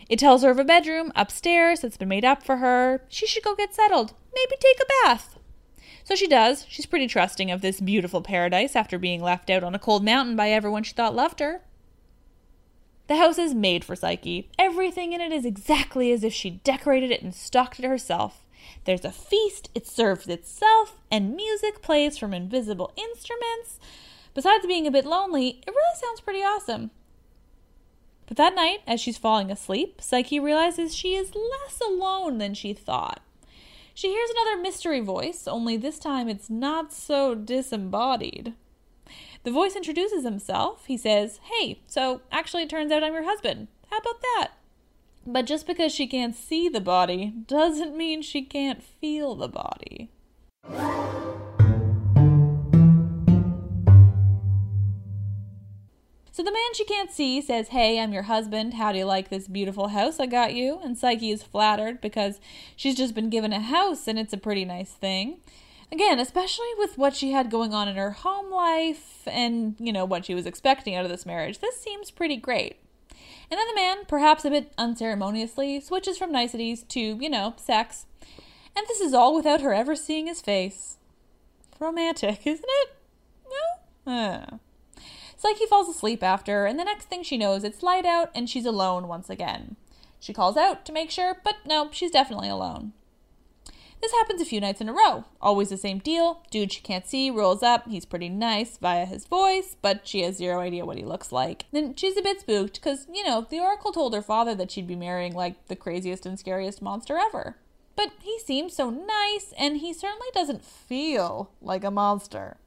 It 0.07 0.19
tells 0.19 0.43
her 0.43 0.51
of 0.51 0.59
a 0.59 0.63
bedroom 0.63 1.11
upstairs 1.15 1.79
that's 1.79 1.97
been 1.97 2.07
made 2.07 2.23
up 2.23 2.43
for 2.43 2.57
her. 2.57 3.01
She 3.07 3.25
should 3.25 3.41
go 3.41 3.55
get 3.55 3.73
settled, 3.73 4.13
maybe 4.35 4.57
take 4.59 4.79
a 4.79 5.07
bath. 5.07 5.39
So 6.03 6.13
she 6.13 6.27
does. 6.27 6.63
She's 6.69 6.85
pretty 6.85 7.07
trusting 7.07 7.49
of 7.49 7.61
this 7.61 7.81
beautiful 7.81 8.21
paradise 8.21 8.75
after 8.75 8.99
being 8.99 9.23
left 9.23 9.49
out 9.49 9.63
on 9.63 9.73
a 9.73 9.79
cold 9.79 10.05
mountain 10.05 10.35
by 10.35 10.51
everyone 10.51 10.83
she 10.83 10.93
thought 10.93 11.15
loved 11.15 11.39
her. 11.39 11.61
The 13.07 13.17
house 13.17 13.39
is 13.39 13.55
made 13.55 13.83
for 13.83 13.95
Psyche. 13.95 14.51
Everything 14.59 15.13
in 15.13 15.21
it 15.21 15.31
is 15.31 15.45
exactly 15.45 16.11
as 16.11 16.23
if 16.23 16.31
she 16.31 16.51
decorated 16.51 17.09
it 17.09 17.23
and 17.23 17.33
stocked 17.33 17.79
it 17.79 17.85
herself. 17.85 18.43
There's 18.85 19.05
a 19.05 19.11
feast, 19.11 19.69
it 19.75 19.87
serves 19.87 20.27
itself, 20.27 20.97
and 21.11 21.35
music 21.35 21.81
plays 21.81 22.17
from 22.17 22.33
invisible 22.33 22.93
instruments. 22.95 23.79
Besides 24.33 24.65
being 24.65 24.87
a 24.87 24.91
bit 24.91 25.05
lonely, 25.05 25.61
it 25.65 25.71
really 25.71 25.99
sounds 25.99 26.21
pretty 26.21 26.39
awesome. 26.39 26.91
But 28.27 28.37
that 28.37 28.55
night, 28.55 28.79
as 28.85 28.99
she's 28.99 29.17
falling 29.17 29.49
asleep, 29.49 30.01
Psyche 30.01 30.39
realizes 30.39 30.93
she 30.93 31.15
is 31.15 31.33
less 31.33 31.81
alone 31.81 32.37
than 32.37 32.53
she 32.53 32.73
thought. 32.73 33.21
She 33.93 34.09
hears 34.09 34.29
another 34.29 34.61
mystery 34.61 34.99
voice, 34.99 35.47
only 35.47 35.75
this 35.75 35.97
time 35.97 36.29
it's 36.29 36.49
not 36.49 36.93
so 36.93 37.33
disembodied. 37.33 38.53
The 39.43 39.51
voice 39.51 39.75
introduces 39.75 40.23
himself. 40.23 40.85
He 40.85 40.97
says, 40.97 41.39
Hey, 41.43 41.79
so 41.87 42.21
actually 42.31 42.63
it 42.63 42.69
turns 42.69 42.91
out 42.91 43.03
I'm 43.03 43.13
your 43.13 43.23
husband. 43.23 43.69
How 43.89 43.97
about 43.97 44.21
that? 44.21 44.49
But 45.29 45.45
just 45.45 45.67
because 45.67 45.93
she 45.93 46.07
can't 46.07 46.33
see 46.33 46.69
the 46.69 46.79
body 46.79 47.33
doesn't 47.47 47.97
mean 47.97 48.21
she 48.21 48.43
can't 48.43 48.81
feel 48.81 49.35
the 49.35 49.49
body. 49.49 50.09
So 56.31 56.43
the 56.43 56.51
man 56.51 56.73
she 56.75 56.85
can't 56.85 57.11
see 57.11 57.41
says, 57.41 57.69
Hey, 57.69 57.99
I'm 57.99 58.13
your 58.13 58.23
husband. 58.23 58.75
How 58.75 58.93
do 58.93 58.99
you 58.99 59.05
like 59.05 59.27
this 59.27 59.49
beautiful 59.49 59.89
house 59.89 60.17
I 60.17 60.27
got 60.27 60.53
you? 60.53 60.79
And 60.81 60.97
Psyche 60.97 61.31
is 61.31 61.43
flattered 61.43 61.99
because 61.99 62.39
she's 62.77 62.95
just 62.95 63.13
been 63.13 63.29
given 63.29 63.51
a 63.51 63.59
house 63.59 64.07
and 64.07 64.17
it's 64.17 64.33
a 64.33 64.37
pretty 64.37 64.63
nice 64.63 64.91
thing. 64.91 65.39
Again, 65.91 66.19
especially 66.19 66.71
with 66.77 66.97
what 66.97 67.17
she 67.17 67.33
had 67.33 67.51
going 67.51 67.73
on 67.73 67.89
in 67.89 67.97
her 67.97 68.11
home 68.11 68.49
life 68.49 69.27
and, 69.27 69.75
you 69.77 69.91
know, 69.91 70.05
what 70.05 70.23
she 70.23 70.33
was 70.33 70.45
expecting 70.45 70.95
out 70.95 71.03
of 71.03 71.11
this 71.11 71.25
marriage, 71.25 71.59
this 71.59 71.81
seems 71.81 72.11
pretty 72.11 72.37
great. 72.37 72.77
And 73.49 73.57
then 73.57 73.67
the 73.67 73.75
man, 73.75 73.97
perhaps 74.07 74.43
a 74.45 74.49
bit 74.49 74.73
unceremoniously, 74.77 75.79
switches 75.79 76.17
from 76.17 76.31
niceties 76.31 76.83
to, 76.83 76.99
you 76.99 77.29
know, 77.29 77.53
sex. 77.57 78.05
And 78.75 78.85
this 78.87 78.99
is 78.99 79.13
all 79.13 79.33
without 79.35 79.61
her 79.61 79.73
ever 79.73 79.95
seeing 79.95 80.27
his 80.27 80.41
face. 80.41 80.97
Romantic, 81.79 82.45
isn't 82.45 82.65
it? 82.67 82.89
No? 84.05 84.13
Uh. 84.13 84.57
Psyche 85.37 85.65
falls 85.67 85.87
asleep 85.87 86.23
after, 86.23 86.65
and 86.65 86.79
the 86.79 86.83
next 86.83 87.05
thing 87.05 87.23
she 87.23 87.37
knows, 87.37 87.63
it's 87.63 87.83
light 87.83 88.05
out 88.05 88.31
and 88.33 88.49
she's 88.49 88.65
alone 88.65 89.07
once 89.07 89.29
again. 89.29 89.75
She 90.19 90.33
calls 90.33 90.57
out 90.57 90.83
to 90.85 90.91
make 90.91 91.11
sure, 91.11 91.37
but 91.43 91.57
no, 91.65 91.89
she's 91.91 92.11
definitely 92.11 92.49
alone. 92.49 92.93
This 94.01 94.11
happens 94.11 94.41
a 94.41 94.45
few 94.45 94.61
nights 94.61 94.79
in 94.79 94.89
a 94.89 94.93
row. 94.93 95.25
Always 95.41 95.69
the 95.69 95.77
same 95.77 95.99
deal. 95.99 96.43
Dude 96.51 96.71
she 96.71 96.81
can't 96.81 97.07
see 97.07 97.29
rolls 97.29 97.63
up. 97.63 97.87
He's 97.87 98.05
pretty 98.05 98.29
nice 98.29 98.77
via 98.77 99.05
his 99.05 99.25
voice, 99.25 99.75
but 99.81 100.07
she 100.07 100.21
has 100.21 100.37
zero 100.37 100.59
idea 100.59 100.85
what 100.85 100.97
he 100.97 101.03
looks 101.03 101.31
like. 101.31 101.65
Then 101.71 101.95
she's 101.95 102.17
a 102.17 102.21
bit 102.21 102.39
spooked 102.39 102.75
because, 102.75 103.07
you 103.13 103.23
know, 103.23 103.45
the 103.49 103.59
Oracle 103.59 103.91
told 103.91 104.13
her 104.13 104.21
father 104.21 104.55
that 104.55 104.71
she'd 104.71 104.87
be 104.87 104.95
marrying 104.95 105.33
like 105.33 105.67
the 105.67 105.75
craziest 105.75 106.25
and 106.25 106.39
scariest 106.39 106.81
monster 106.81 107.17
ever. 107.17 107.57
But 107.95 108.11
he 108.21 108.39
seems 108.39 108.75
so 108.75 108.91
nice, 108.91 109.53
and 109.57 109.77
he 109.77 109.91
certainly 109.91 110.27
doesn't 110.31 110.63
feel 110.63 111.49
like 111.61 111.83
a 111.83 111.89
monster. 111.89 112.57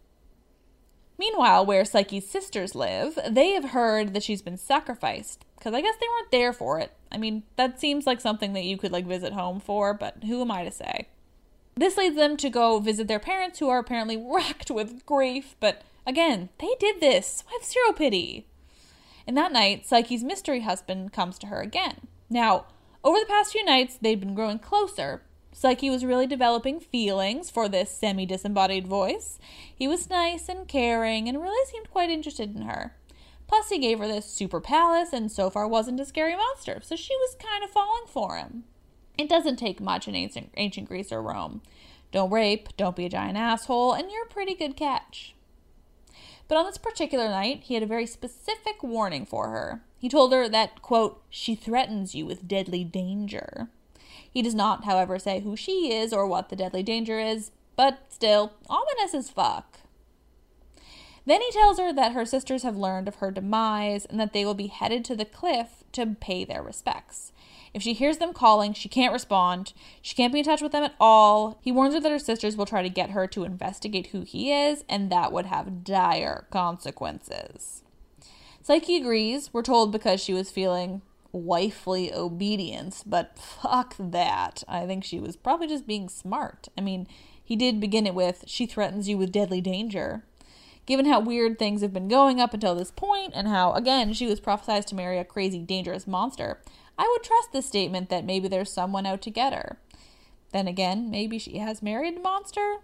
Meanwhile, 1.17 1.67
where 1.67 1.85
Psyche's 1.85 2.29
sisters 2.29 2.75
live, 2.75 3.17
they 3.29 3.53
have 3.53 3.67
heard 3.67 4.13
that 4.13 4.25
she's 4.25 4.43
been 4.43 4.57
sacrificed, 4.57 5.45
because 5.57 5.73
I 5.73 5.83
guess 5.83 5.95
they 6.01 6.09
weren't 6.09 6.33
there 6.33 6.53
for 6.53 6.81
it. 6.81 6.93
I 7.13 7.19
mean, 7.19 7.45
that 7.55 7.79
seems 7.79 8.07
like 8.07 8.21
something 8.21 8.55
that 8.55 8.65
you 8.65 8.77
could 8.77 8.91
like 8.91 9.07
visit 9.07 9.33
home 9.33 9.61
for, 9.61 9.95
but 9.95 10.25
who 10.25 10.41
am 10.41 10.51
I 10.51 10.65
to 10.65 10.73
say? 10.73 11.07
This 11.81 11.97
leads 11.97 12.17
them 12.17 12.37
to 12.37 12.51
go 12.51 12.79
visit 12.79 13.09
their 13.09 13.19
parents, 13.19 13.59
who 13.59 13.71
are 13.71 13.79
apparently 13.79 14.17
racked 14.23 14.71
with 14.71 15.07
grief, 15.07 15.57
but 15.61 15.81
again, 16.07 16.51
they 16.59 16.75
did 16.79 17.01
this. 17.01 17.43
I 17.49 17.55
have 17.55 17.65
zero 17.65 17.93
pity. 17.93 18.47
And 19.27 19.35
that 19.39 19.51
night, 19.51 19.87
Psyche's 19.87 20.23
mystery 20.23 20.61
husband 20.61 21.15
comes 21.15 21.39
to 21.39 21.47
her 21.47 21.63
again. 21.63 22.09
Now, 22.29 22.67
over 23.03 23.19
the 23.19 23.25
past 23.25 23.53
few 23.53 23.65
nights, 23.65 23.97
they'd 23.97 24.21
been 24.21 24.35
growing 24.35 24.59
closer, 24.59 25.23
Psyche 25.55 25.89
was 25.89 26.05
really 26.05 26.27
developing 26.27 26.81
feelings 26.81 27.49
for 27.49 27.67
this 27.67 27.91
semi 27.91 28.27
disembodied 28.27 28.87
voice. 28.87 29.39
He 29.75 29.89
was 29.89 30.11
nice 30.11 30.51
and 30.51 30.69
caring 30.69 31.29
and 31.29 31.41
really 31.41 31.67
seemed 31.71 31.91
quite 31.91 32.11
interested 32.11 32.55
in 32.55 32.63
her. 32.63 32.95
Plus, 33.47 33.71
he 33.71 33.79
gave 33.79 33.99
her 34.01 34.07
this 34.07 34.27
super 34.27 34.61
palace 34.61 35.15
and 35.15 35.33
so 35.33 35.49
far 35.49 35.67
wasn't 35.67 35.99
a 35.99 36.05
scary 36.05 36.37
monster, 36.37 36.81
so 36.83 36.95
she 36.95 37.17
was 37.17 37.37
kind 37.39 37.65
of 37.65 37.71
falling 37.71 38.05
for 38.07 38.37
him. 38.37 38.65
It 39.19 39.29
doesn't 39.29 39.57
take 39.57 39.81
much 39.81 40.09
in 40.09 40.15
ancient, 40.15 40.53
ancient 40.57 40.89
Greece 40.89 41.13
or 41.13 41.23
Rome. 41.23 41.63
Don't 42.13 42.31
rape, 42.31 42.69
don't 42.77 42.97
be 42.97 43.07
a 43.07 43.11
giant 43.11 43.37
asshole, 43.37 43.93
and 43.93 44.11
you're 44.11 44.25
a 44.25 44.33
pretty 44.33 44.55
good 44.55 44.77
catch. 44.77 45.35
But 46.49 46.57
on 46.57 46.65
this 46.65 46.79
particular 46.79 47.29
night, 47.29 47.63
he 47.65 47.75
had 47.75 47.83
a 47.83 47.87
very 47.87 48.07
specific 48.07 48.83
warning 48.83 49.25
for 49.25 49.51
her. 49.51 49.83
He 49.99 50.09
told 50.09 50.33
her 50.33 50.49
that, 50.49 50.83
quote, 50.83 51.23
she 51.31 51.55
threatens 51.55 52.15
you 52.15 52.27
with 52.27 52.49
deadly 52.49 52.83
danger. 52.83 53.69
He 54.29 54.43
does 54.43 54.55
not, 54.55 54.85
however, 54.85 55.19
say 55.19 55.41
who 55.41 55.55
she 55.55 55.93
is 55.93 56.13
or 56.13 56.27
what 56.27 56.49
the 56.49 56.57
deadly 56.57 56.83
danger 56.83 57.21
is, 57.21 57.53
but 57.77 58.07
still, 58.09 58.53
ominous 58.69 59.15
as 59.15 59.31
fuck. 59.31 59.81
Then 61.27 61.41
he 61.41 61.53
tells 61.53 61.79
her 61.79 61.93
that 61.93 62.13
her 62.13 62.25
sisters 62.25 62.63
have 62.63 62.77
learned 62.77 63.07
of 63.07 63.17
her 63.17 63.31
demise 63.31 64.05
and 64.05 64.19
that 64.19 64.33
they 64.33 64.45
will 64.45 64.55
be 64.55 64.69
headed 64.69 65.05
to 65.05 65.15
the 65.15 65.25
cliff 65.25 65.85
to 65.93 66.17
pay 66.19 66.45
their 66.45 66.63
respects. 66.63 67.31
If 67.73 67.83
she 67.83 67.93
hears 67.93 68.19
them 68.19 68.33
calling, 68.33 68.73
she 68.73 68.89
can't 68.89 69.13
respond. 69.13 69.73
She 70.03 70.17
can't 70.17 70.33
be 70.33 70.41
in 70.41 70.45
touch 70.45 70.61
with 70.61 70.73
them 70.73 70.83
at 70.83 70.95
all. 70.99 71.59
He 71.63 71.71
warns 71.71 71.95
her 71.95 72.01
that 72.01 72.11
her 72.11 72.19
sisters 72.19 72.57
will 72.57 72.67
try 72.67 72.83
to 72.83 72.89
get 72.89 73.11
her 73.11 73.27
to 73.29 73.45
investigate 73.45 74.09
who 74.09 74.23
he 74.23 74.53
is, 74.53 74.85
and 74.89 75.11
that 75.11 75.33
would 75.33 75.47
have 75.47 75.85
dire 75.85 76.47
consequences. 76.51 77.85
Psyche 78.63 78.97
agrees, 78.97 79.51
we're 79.53 79.63
told 79.63 79.93
because 79.93 80.21
she 80.21 80.35
was 80.35 80.51
feeling 80.51 81.03
wifely 81.33 82.13
obedience, 82.13 83.05
but 83.05 83.39
fuck 83.39 83.95
that. 83.99 84.65
I 84.69 84.87
think 84.87 85.05
she 85.05 85.21
was 85.21 85.37
probably 85.37 85.69
just 85.69 85.87
being 85.87 86.09
smart. 86.09 86.69
I 86.77 86.81
mean, 86.81 87.07
he 87.43 87.57
did 87.57 87.81
begin 87.81 88.07
it 88.07 88.15
with, 88.15 88.45
She 88.47 88.67
threatens 88.67 89.09
you 89.09 89.17
with 89.17 89.33
deadly 89.33 89.61
danger. 89.61 90.25
Given 90.87 91.07
how 91.07 91.21
weird 91.21 91.59
things 91.59 91.83
have 91.83 91.93
been 91.93 92.09
going 92.09 92.41
up 92.41 92.53
until 92.53 92.75
this 92.75 92.91
point, 92.91 93.33
and 93.35 93.47
how, 93.47 93.73
again, 93.75 94.13
she 94.13 94.27
was 94.27 94.41
prophesied 94.41 94.87
to 94.89 94.95
marry 94.95 95.19
a 95.19 95.25
crazy, 95.25 95.61
dangerous 95.61 96.07
monster, 96.07 96.61
I 97.01 97.09
would 97.11 97.23
trust 97.23 97.53
the 97.53 97.63
statement 97.63 98.11
that 98.11 98.27
maybe 98.27 98.47
there's 98.47 98.71
someone 98.71 99.07
out 99.07 99.23
to 99.23 99.31
get 99.31 99.55
her. 99.55 99.79
Then 100.53 100.69
again, 100.69 101.11
maybe 101.11 101.39
she 101.39 101.57
has 101.57 101.83
married 101.83 102.19
a 102.19 102.21
monster? 102.21 102.81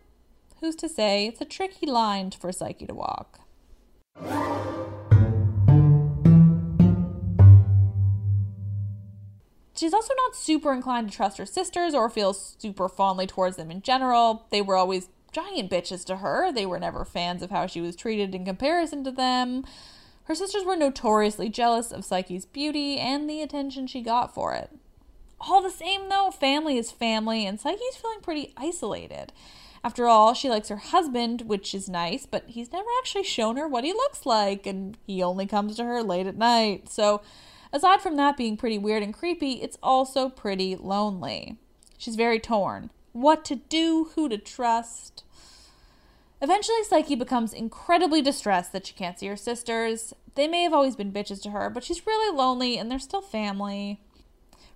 Who's 0.62 0.74
to 0.76 0.88
say? 0.88 1.26
It's 1.26 1.42
a 1.42 1.44
tricky 1.44 1.84
line 1.84 2.30
for 2.30 2.50
Psyche 2.50 2.86
to 2.86 2.94
walk. 2.94 3.40
She's 9.76 9.92
also 9.92 10.14
not 10.16 10.34
super 10.34 10.72
inclined 10.72 11.10
to 11.10 11.14
trust 11.14 11.36
her 11.36 11.44
sisters 11.44 11.92
or 11.92 12.08
feel 12.08 12.32
super 12.32 12.88
fondly 12.88 13.26
towards 13.26 13.58
them 13.58 13.70
in 13.70 13.82
general. 13.82 14.46
They 14.48 14.62
were 14.62 14.76
always 14.76 15.10
giant 15.30 15.70
bitches 15.70 16.06
to 16.06 16.16
her. 16.16 16.50
They 16.50 16.64
were 16.64 16.80
never 16.80 17.04
fans 17.04 17.42
of 17.42 17.50
how 17.50 17.66
she 17.66 17.82
was 17.82 17.94
treated 17.94 18.34
in 18.34 18.46
comparison 18.46 19.04
to 19.04 19.10
them. 19.10 19.66
Her 20.26 20.34
sisters 20.34 20.64
were 20.64 20.76
notoriously 20.76 21.48
jealous 21.48 21.92
of 21.92 22.04
Psyche's 22.04 22.46
beauty 22.46 22.98
and 22.98 23.28
the 23.28 23.40
attention 23.42 23.86
she 23.86 24.00
got 24.02 24.34
for 24.34 24.54
it. 24.54 24.70
All 25.40 25.62
the 25.62 25.70
same, 25.70 26.08
though, 26.08 26.30
family 26.30 26.78
is 26.78 26.90
family, 26.90 27.46
and 27.46 27.60
Psyche's 27.60 27.96
feeling 27.96 28.20
pretty 28.20 28.52
isolated. 28.56 29.32
After 29.84 30.06
all, 30.06 30.34
she 30.34 30.50
likes 30.50 30.68
her 30.68 30.76
husband, 30.76 31.42
which 31.42 31.74
is 31.74 31.88
nice, 31.88 32.26
but 32.26 32.44
he's 32.48 32.72
never 32.72 32.88
actually 32.98 33.24
shown 33.24 33.56
her 33.56 33.68
what 33.68 33.84
he 33.84 33.92
looks 33.92 34.26
like, 34.26 34.66
and 34.66 34.96
he 35.06 35.22
only 35.22 35.46
comes 35.46 35.76
to 35.76 35.84
her 35.84 36.02
late 36.02 36.26
at 36.26 36.36
night. 36.36 36.88
So 36.88 37.22
Aside 37.72 38.00
from 38.00 38.16
that 38.16 38.36
being 38.36 38.56
pretty 38.56 38.78
weird 38.78 39.02
and 39.02 39.12
creepy, 39.12 39.54
it's 39.62 39.78
also 39.82 40.28
pretty 40.28 40.76
lonely. 40.76 41.58
She's 41.98 42.16
very 42.16 42.38
torn. 42.38 42.90
What 43.12 43.44
to 43.46 43.56
do, 43.56 44.10
who 44.14 44.28
to 44.28 44.38
trust. 44.38 45.24
Eventually, 46.42 46.84
Psyche 46.84 47.14
becomes 47.14 47.52
incredibly 47.52 48.20
distressed 48.20 48.72
that 48.72 48.86
she 48.86 48.94
can't 48.94 49.18
see 49.18 49.26
her 49.26 49.36
sisters. 49.36 50.12
They 50.34 50.46
may 50.46 50.62
have 50.64 50.74
always 50.74 50.94
been 50.94 51.12
bitches 51.12 51.42
to 51.42 51.50
her, 51.50 51.70
but 51.70 51.82
she's 51.82 52.06
really 52.06 52.36
lonely 52.36 52.76
and 52.76 52.90
they're 52.90 52.98
still 52.98 53.22
family. 53.22 54.00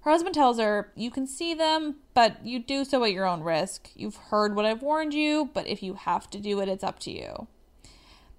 Her 0.03 0.11
husband 0.11 0.35
tells 0.35 0.59
her, 0.59 0.91
You 0.97 1.11
can 1.11 1.27
see 1.27 1.53
them, 1.53 1.97
but 2.15 2.45
you 2.47 2.59
do 2.59 2.87
so 2.87 3.05
at 3.05 3.13
your 3.13 3.27
own 3.27 3.43
risk. 3.43 3.91
You've 3.95 4.17
heard 4.17 4.57
what 4.57 4.65
I've 4.65 4.81
warned 4.81 5.13
you, 5.13 5.51
but 5.53 5.67
if 5.67 5.83
you 5.83 5.95
have 5.95 6.31
to 6.31 6.39
do 6.39 6.61
it, 6.61 6.69
it's 6.69 6.85
up 6.85 6.99
to 7.01 7.11
you. 7.11 7.47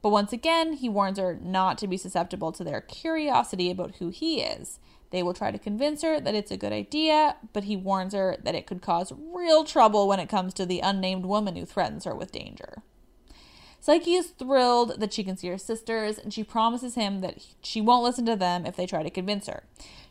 But 0.02 0.10
once 0.10 0.34
again, 0.34 0.74
he 0.74 0.90
warns 0.90 1.20
her 1.20 1.38
not 1.40 1.78
to 1.78 1.88
be 1.88 1.98
susceptible 1.98 2.52
to 2.54 2.64
their 2.64 2.82
curiosity 2.82 3.70
about 3.70 3.98
who 3.98 4.10
he 4.10 4.42
is. 4.42 4.80
They 5.12 5.22
will 5.22 5.36
try 5.36 5.52
to 5.52 5.60
convince 5.60 6.02
her 6.02 6.20
that 6.20 6.34
it's 6.34 6.50
a 6.50 6.58
good 6.58 6.72
idea, 6.72 7.36
but 7.54 7.66
he 7.66 7.78
warns 7.78 8.16
her 8.16 8.38
that 8.44 8.56
it 8.56 8.66
could 8.66 8.82
cause 8.82 9.14
real 9.16 9.64
trouble 9.64 10.08
when 10.08 10.20
it 10.20 10.30
comes 10.30 10.56
to 10.56 10.66
the 10.66 10.80
unnamed 10.80 11.26
woman 11.26 11.56
who 11.56 11.66
threatens 11.66 12.06
her 12.06 12.16
with 12.16 12.32
danger. 12.32 12.82
Psyche 13.84 14.14
is 14.14 14.28
thrilled 14.28 15.00
that 15.00 15.12
she 15.12 15.24
can 15.24 15.36
see 15.36 15.48
her 15.48 15.58
sisters, 15.58 16.20
and 16.20 16.32
she 16.32 16.44
promises 16.44 16.94
him 16.94 17.22
that 17.22 17.44
she 17.64 17.82
won't 17.82 18.04
listen 18.04 18.28
to 18.28 18.36
them 18.36 18.64
if 18.64 18.76
they 18.76 18.86
try 18.86 19.02
to 19.02 19.10
convince 19.10 19.48
her. 19.48 19.64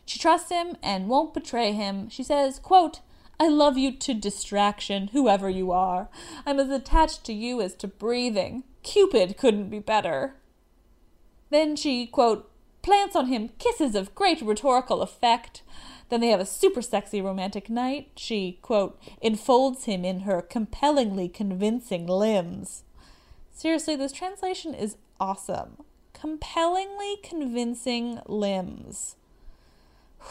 She 0.05 0.19
trusts 0.19 0.51
him 0.51 0.75
and 0.83 1.07
won't 1.07 1.33
betray 1.33 1.71
him. 1.71 2.09
She 2.09 2.21
says, 2.21 2.59
quote, 2.59 2.99
I 3.39 3.47
love 3.47 3.77
you 3.77 3.93
to 3.93 4.13
distraction, 4.13 5.07
whoever 5.13 5.49
you 5.49 5.71
are. 5.71 6.09
I'm 6.45 6.59
as 6.59 6.69
attached 6.69 7.23
to 7.23 7.33
you 7.33 7.61
as 7.61 7.73
to 7.75 7.87
breathing. 7.87 8.65
Cupid 8.83 9.37
couldn't 9.37 9.69
be 9.69 9.79
better. 9.79 10.35
Then 11.49 11.77
she, 11.77 12.07
quote, 12.07 12.51
plants 12.81 13.15
on 13.15 13.27
him 13.27 13.51
kisses 13.57 13.95
of 13.95 14.13
great 14.15 14.41
rhetorical 14.41 15.01
effect. 15.01 15.63
Then 16.09 16.19
they 16.19 16.27
have 16.27 16.41
a 16.41 16.45
super 16.45 16.81
sexy 16.81 17.21
romantic 17.21 17.69
night. 17.69 18.09
She, 18.17 18.59
quote, 18.61 19.01
enfolds 19.21 19.85
him 19.85 20.03
in 20.03 20.21
her 20.21 20.41
compellingly 20.41 21.29
convincing 21.29 22.05
limbs. 22.05 22.83
Seriously, 23.53 23.95
this 23.95 24.11
translation 24.11 24.73
is 24.73 24.97
awesome. 25.19 25.77
Compellingly 26.13 27.17
convincing 27.21 28.19
limbs. 28.25 29.15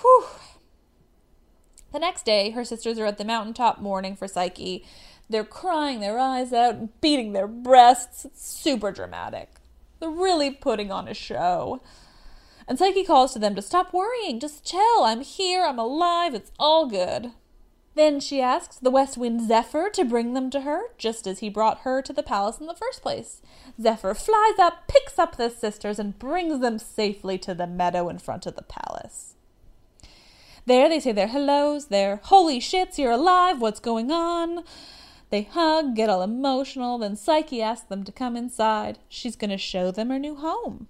Whew. 0.01 0.27
The 1.93 1.99
next 1.99 2.25
day, 2.25 2.51
her 2.51 2.65
sisters 2.65 2.99
are 2.99 3.07
at 3.07 3.19
the 3.19 3.25
mountaintop 3.25 3.81
mourning 3.81 4.15
for 4.15 4.29
Psyche. 4.29 4.85
They're 5.29 5.45
crying 5.45 6.01
their 6.01 6.19
eyes 6.19 6.53
out 6.53 6.75
and 6.75 7.01
beating 7.01 7.33
their 7.33 7.49
breasts. 7.49 8.25
It's 8.25 8.47
super 8.47 8.93
dramatic. 8.93 9.55
They're 9.99 10.11
really 10.11 10.51
putting 10.51 10.91
on 10.91 11.09
a 11.09 11.15
show. 11.15 11.83
And 12.67 12.79
Psyche 12.79 13.05
calls 13.05 13.33
to 13.33 13.39
them 13.39 13.55
to 13.57 13.63
stop 13.63 13.93
worrying. 13.93 14.39
Just 14.39 14.65
chill. 14.65 15.03
I'm 15.03 15.23
here. 15.23 15.65
I'm 15.65 15.79
alive. 15.79 16.35
It's 16.35 16.53
all 16.59 16.87
good. 16.87 17.33
Then 17.95 18.21
she 18.21 18.41
asks 18.41 18.77
the 18.77 18.91
west 18.91 19.19
wind 19.19 19.47
Zephyr 19.49 19.91
to 19.91 20.05
bring 20.05 20.35
them 20.35 20.49
to 20.51 20.61
her, 20.61 20.83
just 20.97 21.27
as 21.27 21.41
he 21.41 21.49
brought 21.49 21.81
her 21.81 22.01
to 22.03 22.13
the 22.13 22.23
palace 22.23 22.59
in 22.59 22.67
the 22.67 22.75
first 22.75 23.03
place. 23.03 23.43
Zephyr 23.81 24.15
flies 24.15 24.59
up, 24.59 24.87
picks 24.87 25.19
up 25.19 25.37
the 25.37 25.51
sisters, 25.51 25.99
and 25.99 26.19
brings 26.19 26.61
them 26.61 26.79
safely 26.79 27.37
to 27.39 27.55
the 27.55 27.67
meadow 27.67 28.09
in 28.09 28.19
front 28.19 28.47
of 28.47 28.55
the 28.55 28.63
palace. 28.63 29.35
There 30.67 30.89
they 30.89 31.01
say 31.01 31.13
their 31.13 31.27
hellos, 31.27 31.87
their 31.87 32.21
holy 32.23 32.61
shits, 32.61 32.97
you're 32.97 33.11
alive, 33.11 33.61
what's 33.61 33.81
going 33.81 34.13
on? 34.13 34.63
They 35.31 35.43
hug, 35.43 35.97
get 35.97 36.09
all 36.09 36.23
emotional, 36.23 36.99
then 36.99 37.17
Psyche 37.17 37.63
asks 37.63 37.89
them 37.89 38.05
to 38.05 38.13
come 38.13 38.37
inside. 38.37 38.99
She's 39.09 39.37
going 39.37 39.51
to 39.51 39.59
show 39.59 39.91
them 39.91 40.11
her 40.11 40.19
new 40.19 40.37
home. 40.37 40.87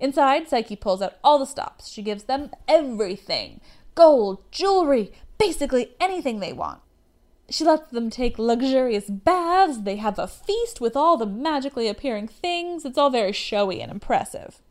Inside, 0.00 0.48
Psyche 0.48 0.74
pulls 0.74 1.02
out 1.02 1.14
all 1.22 1.38
the 1.38 1.46
stops. 1.46 1.88
She 1.88 2.02
gives 2.02 2.24
them 2.24 2.50
everything 2.66 3.60
gold, 3.94 4.42
jewelry, 4.50 5.12
basically 5.46 5.94
anything 5.98 6.38
they 6.38 6.52
want. 6.52 6.80
She 7.50 7.64
lets 7.64 7.90
them 7.90 8.10
take 8.10 8.38
luxurious 8.38 9.10
baths. 9.10 9.82
They 9.82 9.96
have 9.96 10.18
a 10.18 10.28
feast 10.28 10.80
with 10.80 10.96
all 10.96 11.16
the 11.16 11.26
magically 11.26 11.88
appearing 11.88 12.28
things. 12.28 12.84
It's 12.84 12.96
all 12.96 13.10
very 13.10 13.32
showy 13.32 13.82
and 13.82 13.90
impressive. 13.90 14.62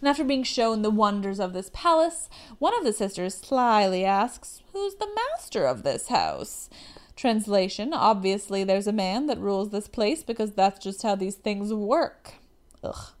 And 0.00 0.08
after 0.08 0.24
being 0.24 0.44
shown 0.44 0.82
the 0.82 0.90
wonders 0.90 1.38
of 1.38 1.52
this 1.52 1.70
palace, 1.74 2.30
one 2.58 2.76
of 2.76 2.84
the 2.84 2.92
sisters 2.92 3.34
slyly 3.34 4.04
asks, 4.04 4.62
Who's 4.72 4.94
the 4.94 5.08
master 5.14 5.66
of 5.66 5.82
this 5.82 6.08
house? 6.08 6.70
Translation 7.14 7.92
Obviously, 7.92 8.64
there's 8.64 8.86
a 8.86 8.92
man 8.92 9.26
that 9.26 9.38
rules 9.38 9.70
this 9.70 9.88
place 9.88 10.22
because 10.22 10.52
that's 10.52 10.82
just 10.82 11.02
how 11.02 11.16
these 11.16 11.34
things 11.34 11.74
work. 11.74 12.34
Ugh. 12.82 13.12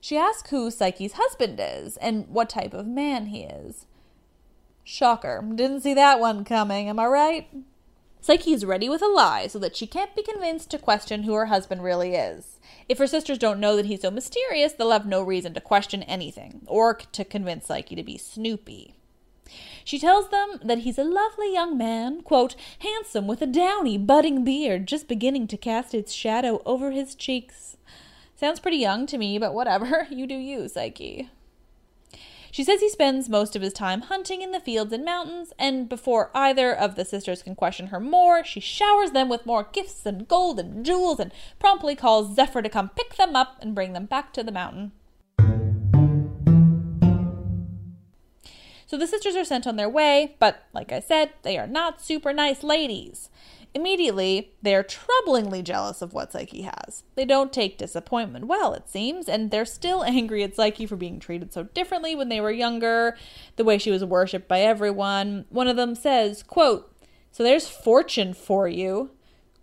She 0.00 0.16
asks 0.16 0.50
who 0.50 0.70
Psyche's 0.70 1.14
husband 1.14 1.58
is 1.60 1.96
and 1.96 2.28
what 2.28 2.48
type 2.48 2.74
of 2.74 2.86
man 2.86 3.26
he 3.26 3.42
is. 3.42 3.86
Shocker. 4.88 5.44
Didn't 5.54 5.82
see 5.82 5.92
that 5.92 6.18
one 6.18 6.46
coming, 6.46 6.88
am 6.88 6.98
I 6.98 7.04
right? 7.04 7.48
Psyche 8.22 8.54
is 8.54 8.64
ready 8.64 8.88
with 8.88 9.02
a 9.02 9.06
lie 9.06 9.46
so 9.46 9.58
that 9.58 9.76
she 9.76 9.86
can't 9.86 10.16
be 10.16 10.22
convinced 10.22 10.70
to 10.70 10.78
question 10.78 11.24
who 11.24 11.34
her 11.34 11.46
husband 11.46 11.82
really 11.82 12.14
is. 12.14 12.58
If 12.88 12.96
her 12.96 13.06
sisters 13.06 13.36
don't 13.36 13.60
know 13.60 13.76
that 13.76 13.84
he's 13.84 14.00
so 14.00 14.10
mysterious, 14.10 14.72
they'll 14.72 14.92
have 14.92 15.04
no 15.04 15.22
reason 15.22 15.52
to 15.52 15.60
question 15.60 16.02
anything, 16.04 16.62
or 16.66 16.94
to 16.94 17.22
convince 17.22 17.66
Psyche 17.66 17.96
to 17.96 18.02
be 18.02 18.16
snoopy. 18.16 18.94
She 19.84 19.98
tells 19.98 20.30
them 20.30 20.58
that 20.64 20.78
he's 20.78 20.96
a 20.96 21.04
lovely 21.04 21.52
young 21.52 21.76
man, 21.76 22.22
quote, 22.22 22.56
handsome 22.78 23.26
with 23.26 23.42
a 23.42 23.46
downy, 23.46 23.98
budding 23.98 24.42
beard 24.42 24.88
just 24.88 25.06
beginning 25.06 25.48
to 25.48 25.58
cast 25.58 25.92
its 25.92 26.14
shadow 26.14 26.62
over 26.64 26.92
his 26.92 27.14
cheeks. 27.14 27.76
Sounds 28.36 28.58
pretty 28.58 28.78
young 28.78 29.04
to 29.08 29.18
me, 29.18 29.38
but 29.38 29.52
whatever. 29.52 30.08
You 30.10 30.26
do 30.26 30.34
you, 30.34 30.66
Psyche. 30.66 31.28
She 32.58 32.64
says 32.64 32.80
he 32.80 32.90
spends 32.90 33.28
most 33.28 33.54
of 33.54 33.62
his 33.62 33.72
time 33.72 34.00
hunting 34.00 34.42
in 34.42 34.50
the 34.50 34.58
fields 34.58 34.92
and 34.92 35.04
mountains, 35.04 35.52
and 35.60 35.88
before 35.88 36.32
either 36.34 36.74
of 36.74 36.96
the 36.96 37.04
sisters 37.04 37.40
can 37.40 37.54
question 37.54 37.86
her 37.86 38.00
more, 38.00 38.42
she 38.42 38.58
showers 38.58 39.12
them 39.12 39.28
with 39.28 39.46
more 39.46 39.68
gifts 39.70 40.04
and 40.04 40.26
gold 40.26 40.58
and 40.58 40.84
jewels 40.84 41.20
and 41.20 41.30
promptly 41.60 41.94
calls 41.94 42.34
Zephyr 42.34 42.60
to 42.60 42.68
come 42.68 42.88
pick 42.88 43.14
them 43.14 43.36
up 43.36 43.58
and 43.62 43.76
bring 43.76 43.92
them 43.92 44.06
back 44.06 44.32
to 44.32 44.42
the 44.42 44.50
mountain. 44.50 44.90
So 48.88 48.96
the 48.96 49.06
sisters 49.06 49.36
are 49.36 49.44
sent 49.44 49.68
on 49.68 49.76
their 49.76 49.88
way, 49.88 50.34
but 50.40 50.64
like 50.72 50.90
I 50.90 50.98
said, 50.98 51.34
they 51.42 51.58
are 51.58 51.68
not 51.68 52.02
super 52.02 52.32
nice 52.32 52.64
ladies. 52.64 53.30
Immediately, 53.74 54.52
they 54.62 54.74
are 54.74 54.82
troublingly 54.82 55.62
jealous 55.62 56.00
of 56.02 56.12
what 56.12 56.32
Psyche 56.32 56.62
has. 56.62 57.04
They 57.14 57.24
don't 57.24 57.52
take 57.52 57.78
disappointment 57.78 58.46
well, 58.46 58.72
it 58.72 58.88
seems, 58.88 59.28
and 59.28 59.50
they're 59.50 59.64
still 59.64 60.02
angry 60.04 60.42
at 60.42 60.56
Psyche 60.56 60.86
for 60.86 60.96
being 60.96 61.20
treated 61.20 61.52
so 61.52 61.64
differently 61.64 62.14
when 62.14 62.28
they 62.28 62.40
were 62.40 62.50
younger, 62.50 63.16
the 63.56 63.64
way 63.64 63.78
she 63.78 63.90
was 63.90 64.04
worshipped 64.04 64.48
by 64.48 64.60
everyone. 64.60 65.44
One 65.50 65.68
of 65.68 65.76
them 65.76 65.94
says, 65.94 66.42
quote, 66.42 66.92
So 67.30 67.42
there's 67.42 67.68
fortune 67.68 68.34
for 68.34 68.68
you. 68.68 69.10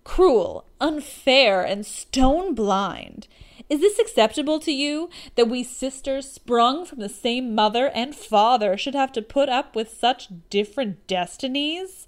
Cruel, 0.04 0.66
unfair, 0.80 1.64
and 1.64 1.84
stone 1.84 2.54
blind. 2.54 3.28
Is 3.68 3.80
this 3.80 3.98
acceptable 3.98 4.60
to 4.60 4.72
you 4.72 5.10
that 5.34 5.50
we 5.50 5.64
sisters, 5.64 6.30
sprung 6.30 6.86
from 6.86 7.00
the 7.00 7.10
same 7.10 7.56
mother 7.56 7.90
and 7.90 8.16
father, 8.16 8.78
should 8.78 8.94
have 8.94 9.12
to 9.14 9.24
put 9.24 9.50
up 9.50 9.76
with 9.76 9.90
such 9.90 10.30
different 10.52 11.08
destinies? 11.08 12.08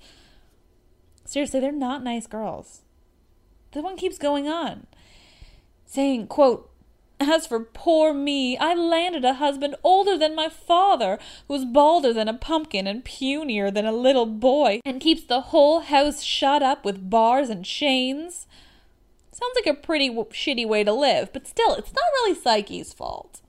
Seriously, 1.28 1.60
they're 1.60 1.74
not 1.74 2.06
nice 2.06 2.26
girls. 2.26 2.84
The 3.74 3.82
one 3.82 3.98
keeps 3.98 4.18
going 4.18 4.48
on, 4.48 4.88
saying, 5.86 6.28
quote, 6.28 6.72
as 7.20 7.46
for 7.46 7.60
poor 7.60 8.14
me, 8.14 8.58
I 8.58 8.74
landed 8.74 9.26
a 9.26 9.34
husband 9.34 9.76
older 9.84 10.18
than 10.18 10.36
my 10.36 10.48
father, 10.48 11.20
who's 11.50 11.66
balder 11.66 12.14
than 12.14 12.30
a 12.30 12.34
pumpkin 12.34 12.88
and 12.88 13.04
punier 13.04 13.70
than 13.70 13.86
a 13.86 13.92
little 13.92 14.26
boy, 14.26 14.80
and 14.86 15.02
keeps 15.02 15.26
the 15.26 15.42
whole 15.42 15.82
house 15.82 16.24
shut 16.24 16.64
up 16.64 16.86
with 16.86 17.10
bars 17.10 17.50
and 17.50 17.66
chains. 17.66 18.48
Sounds 19.34 19.54
like 19.56 19.68
a 19.68 19.74
pretty 19.74 20.08
w- 20.08 20.30
shitty 20.30 20.66
way 20.66 20.86
to 20.86 20.94
live, 20.94 21.34
but 21.34 21.46
still, 21.46 21.76
it's 21.76 21.94
not 21.94 22.06
really 22.22 22.36
Psyche's 22.36 22.94
fault. 22.94 23.42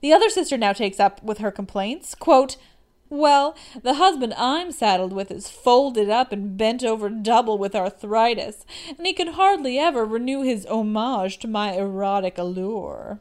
The 0.00 0.12
other 0.12 0.28
sister 0.28 0.56
now 0.56 0.72
takes 0.72 0.98
up 0.98 1.22
with 1.22 1.38
her 1.38 1.52
complaints. 1.52 2.16
Quote, 2.16 2.56
well, 3.10 3.56
the 3.82 3.94
husband 3.94 4.32
I'm 4.36 4.70
saddled 4.70 5.12
with 5.12 5.30
is 5.30 5.48
folded 5.48 6.08
up 6.08 6.32
and 6.32 6.56
bent 6.56 6.84
over 6.84 7.10
double 7.10 7.58
with 7.58 7.74
arthritis, 7.74 8.64
and 8.88 9.04
he 9.04 9.12
can 9.12 9.32
hardly 9.34 9.78
ever 9.78 10.04
renew 10.04 10.42
his 10.42 10.64
homage 10.66 11.38
to 11.40 11.48
my 11.48 11.72
erotic 11.72 12.38
allure. 12.38 13.20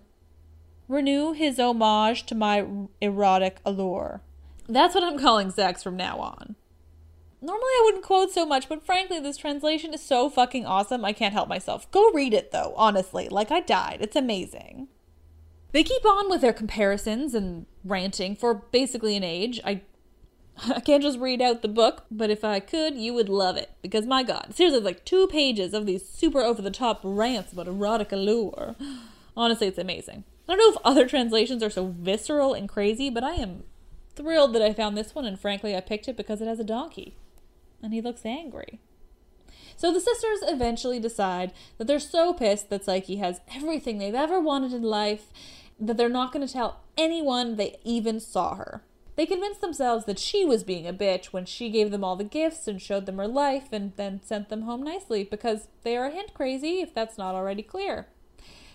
Renew 0.88 1.34
his 1.34 1.60
homage 1.60 2.26
to 2.28 2.36
my 2.36 2.66
erotic 3.02 3.58
allure. 3.66 4.22
That's 4.68 4.94
what 4.94 5.04
I'm 5.04 5.18
calling 5.18 5.50
sex 5.50 5.82
from 5.82 5.98
now 5.98 6.20
on. 6.20 6.56
Normally 7.42 7.64
I 7.64 7.82
wouldn't 7.86 8.04
quote 8.04 8.32
so 8.32 8.46
much, 8.46 8.70
but 8.70 8.86
frankly, 8.86 9.20
this 9.20 9.38
translation 9.38 9.94
is 9.94 10.02
so 10.02 10.30
fucking 10.30 10.66
awesome, 10.66 11.04
I 11.04 11.14
can't 11.14 11.34
help 11.34 11.50
myself. 11.50 11.90
Go 11.90 12.12
read 12.12 12.34
it 12.34 12.52
though, 12.52 12.74
honestly. 12.76 13.28
Like 13.30 13.50
I 13.50 13.62
died. 13.62 14.00
It's 14.02 14.16
amazing. 14.16 14.90
They 15.72 15.84
keep 15.84 16.06
on 16.06 16.30
with 16.30 16.42
their 16.42 16.54
comparisons 16.54 17.34
and 17.34 17.66
ranting 17.84 18.36
for 18.36 18.54
basically 18.54 19.16
an 19.16 19.24
age. 19.24 19.60
I 19.64 19.82
I 20.76 20.80
can't 20.80 21.04
just 21.04 21.20
read 21.20 21.42
out 21.42 21.62
the 21.62 21.68
book, 21.68 22.06
but 22.12 22.30
if 22.30 22.44
I 22.44 22.60
could, 22.60 22.96
you 22.96 23.14
would 23.14 23.30
love 23.30 23.58
it. 23.58 23.72
Because 23.82 24.06
my 24.06 24.24
god, 24.24 24.54
seriously, 24.54 24.82
like 24.82 25.06
two 25.06 25.28
pages 25.28 25.74
of 25.74 25.86
these 25.86 26.08
super 26.08 26.42
over 26.42 26.62
the 26.62 26.72
top 26.72 27.02
rants 27.04 27.54
about 27.54 27.68
erotic 27.68 28.12
allure. 28.12 28.76
Honestly, 29.38 29.68
it's 29.68 29.78
amazing. 29.78 30.24
I 30.48 30.56
don't 30.56 30.60
know 30.60 30.72
if 30.72 30.86
other 30.86 31.08
translations 31.08 31.62
are 31.62 31.70
so 31.70 31.88
visceral 31.88 32.54
and 32.54 32.68
crazy, 32.68 33.10
but 33.10 33.24
I 33.24 33.34
am 33.34 33.64
thrilled 34.16 34.54
that 34.54 34.62
I 34.62 34.74
found 34.74 34.98
this 34.98 35.16
one, 35.16 35.26
and 35.26 35.40
frankly, 35.40 35.76
I 35.76 35.82
picked 35.82 36.08
it 36.08 36.18
because 36.18 36.42
it 36.42 36.48
has 36.48 36.60
a 36.60 36.64
donkey. 36.64 37.16
And 37.82 37.94
he 37.94 38.02
looks 38.02 38.26
angry. 38.26 38.80
So 39.78 39.94
the 39.94 40.02
sisters 40.02 40.40
eventually 40.42 41.00
decide 41.00 41.54
that 41.78 41.88
they're 41.88 42.00
so 42.00 42.34
pissed 42.34 42.70
that 42.70 42.84
Psyche 42.84 43.18
has 43.18 43.40
everything 43.56 43.98
they've 43.98 44.14
ever 44.14 44.40
wanted 44.40 44.74
in 44.74 44.82
life 44.82 45.32
that 45.80 45.98
they're 45.98 46.10
not 46.10 46.32
going 46.32 46.46
to 46.46 46.52
tell 46.52 46.82
anyone 46.98 47.56
they 47.56 47.78
even 47.84 48.20
saw 48.20 48.56
her. 48.56 48.84
They 49.16 49.26
convinced 49.26 49.60
themselves 49.60 50.06
that 50.06 50.18
she 50.18 50.46
was 50.46 50.64
being 50.64 50.88
a 50.88 50.94
bitch 50.94 51.28
when 51.28 51.46
she 51.46 51.70
gave 51.70 51.92
them 51.92 52.06
all 52.06 52.16
the 52.16 52.24
gifts 52.24 52.68
and 52.68 52.82
showed 52.82 53.06
them 53.06 53.18
her 53.18 53.28
life 53.28 53.68
and 53.72 53.92
then 53.98 54.22
sent 54.24 54.48
them 54.48 54.62
home 54.62 54.82
nicely 54.82 55.26
because 55.26 55.68
they 55.84 55.98
are 55.98 56.06
a 56.06 56.12
hint 56.12 56.34
crazy 56.34 56.80
if 56.80 56.94
that's 56.94 57.18
not 57.18 57.36
already 57.36 57.62
clear. 57.62 58.08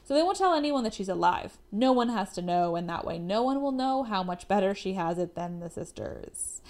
So 0.05 0.13
they 0.13 0.23
won't 0.23 0.37
tell 0.37 0.53
anyone 0.53 0.85
that 0.85 0.93
she's 0.93 1.09
alive. 1.09 1.57
No 1.73 1.93
one 1.93 2.11
has 2.11 2.35
to 2.35 2.43
know, 2.43 2.77
and 2.77 2.87
that 2.91 3.07
way 3.07 3.19
no 3.19 3.43
one 3.43 3.63
will 3.63 3.73
know 3.73 4.03
how 4.03 4.23
much 4.23 4.47
better 4.47 4.75
she 4.75 4.93
has 4.93 5.17
it 5.17 5.35
than 5.35 5.61
the 5.61 5.71
sisters. 5.71 6.61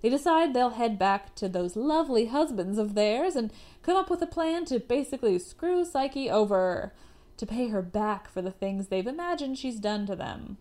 They 0.00 0.10
decide 0.10 0.54
they'll 0.54 0.70
head 0.70 0.96
back 0.96 1.34
to 1.34 1.48
those 1.48 1.74
lovely 1.74 2.26
husbands 2.26 2.78
of 2.78 2.94
theirs 2.94 3.34
and 3.34 3.50
come 3.82 3.96
up 3.96 4.10
with 4.10 4.22
a 4.22 4.26
plan 4.26 4.64
to 4.66 4.78
basically 4.78 5.40
screw 5.40 5.84
Psyche 5.84 6.30
over 6.30 6.92
to 7.36 7.46
pay 7.46 7.68
her 7.68 7.82
back 7.82 8.28
for 8.28 8.42
the 8.42 8.50
things 8.50 8.88
they've 8.88 9.06
imagined 9.06 9.58
she's 9.58 9.80
done 9.80 10.06
to 10.06 10.16
them. 10.16 10.58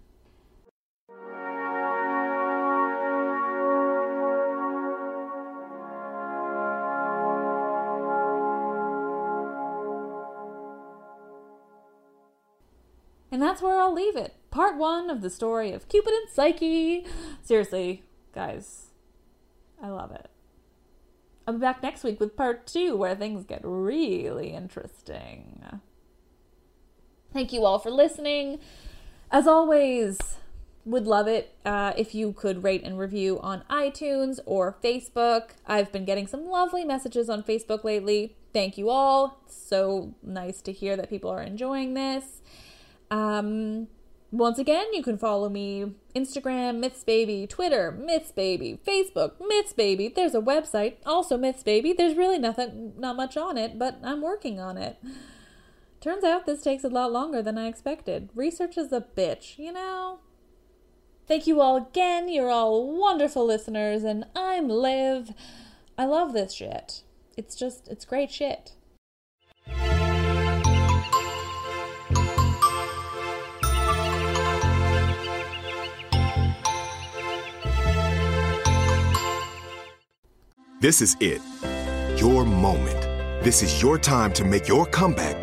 And 13.31 13.41
that's 13.41 13.63
where 13.63 13.81
I'll 13.81 13.91
leave 13.91 14.15
it. 14.15 14.35
Part 14.51 14.77
one 14.77 15.09
of 15.09 15.21
the 15.21 15.29
story 15.31 15.71
of 15.71 15.89
Cupid 15.89 16.13
and 16.13 16.29
Psyche. 16.29 17.07
Seriously, 17.41 18.03
guys, 18.31 18.91
I 19.81 19.87
love 19.89 20.11
it. 20.11 20.29
I'll 21.47 21.55
be 21.55 21.59
back 21.59 21.81
next 21.81 22.03
week 22.03 22.19
with 22.19 22.37
part 22.37 22.67
two, 22.67 22.95
where 22.95 23.15
things 23.15 23.43
get 23.43 23.61
really 23.63 24.49
interesting. 24.49 25.63
Thank 27.33 27.51
you 27.51 27.65
all 27.65 27.79
for 27.79 27.89
listening. 27.89 28.59
As 29.31 29.47
always, 29.47 30.19
would 30.85 31.07
love 31.07 31.27
it 31.27 31.55
uh, 31.65 31.93
if 31.97 32.13
you 32.13 32.31
could 32.31 32.63
rate 32.63 32.83
and 32.83 32.99
review 32.99 33.39
on 33.39 33.63
iTunes 33.71 34.39
or 34.45 34.77
Facebook. 34.83 35.51
I've 35.65 35.91
been 35.91 36.05
getting 36.05 36.27
some 36.27 36.45
lovely 36.45 36.85
messages 36.85 37.29
on 37.29 37.41
Facebook 37.41 37.83
lately. 37.83 38.35
Thank 38.53 38.77
you 38.77 38.91
all. 38.91 39.39
It's 39.45 39.57
so 39.57 40.13
nice 40.21 40.61
to 40.61 40.71
hear 40.71 40.95
that 40.95 41.09
people 41.09 41.31
are 41.31 41.41
enjoying 41.41 41.95
this. 41.95 42.41
Um, 43.09 43.87
once 44.31 44.59
again, 44.59 44.85
you 44.93 45.01
can 45.01 45.17
follow 45.17 45.49
me 45.49 45.93
Instagram, 46.15 46.79
Myths 46.79 47.03
Baby, 47.03 47.47
Twitter, 47.47 47.91
Myths 47.91 48.31
Baby, 48.31 48.79
Facebook, 48.85 49.33
Myths 49.39 49.73
Baby. 49.73 50.13
There's 50.15 50.35
a 50.35 50.39
website, 50.39 50.97
also 51.03 51.37
Myths 51.37 51.63
Baby. 51.63 51.93
There's 51.93 52.15
really 52.15 52.37
nothing, 52.37 52.93
not 52.97 53.15
much 53.15 53.37
on 53.37 53.57
it, 53.57 53.79
but 53.79 53.99
I'm 54.03 54.21
working 54.21 54.59
on 54.59 54.77
it. 54.77 54.97
Turns 56.03 56.25
out 56.25 56.45
this 56.45 56.61
takes 56.61 56.83
a 56.83 56.89
lot 56.89 57.13
longer 57.13 57.41
than 57.41 57.57
I 57.57 57.69
expected. 57.69 58.27
Research 58.35 58.77
is 58.77 58.91
a 58.91 58.99
bitch, 58.99 59.57
you 59.57 59.71
know? 59.71 60.19
Thank 61.29 61.47
you 61.47 61.61
all 61.61 61.77
again. 61.77 62.27
You're 62.27 62.49
all 62.49 62.99
wonderful 62.99 63.45
listeners, 63.45 64.03
and 64.03 64.25
I'm 64.35 64.67
Liv. 64.67 65.31
I 65.97 66.03
love 66.03 66.33
this 66.33 66.51
shit. 66.51 67.03
It's 67.37 67.55
just, 67.55 67.87
it's 67.87 68.03
great 68.03 68.29
shit. 68.31 68.73
This 80.81 81.01
is 81.01 81.15
it. 81.21 81.41
Your 82.19 82.43
moment. 82.43 83.01
This 83.41 83.63
is 83.63 83.81
your 83.81 83.97
time 83.97 84.33
to 84.33 84.43
make 84.43 84.67
your 84.67 84.85
comeback 84.85 85.42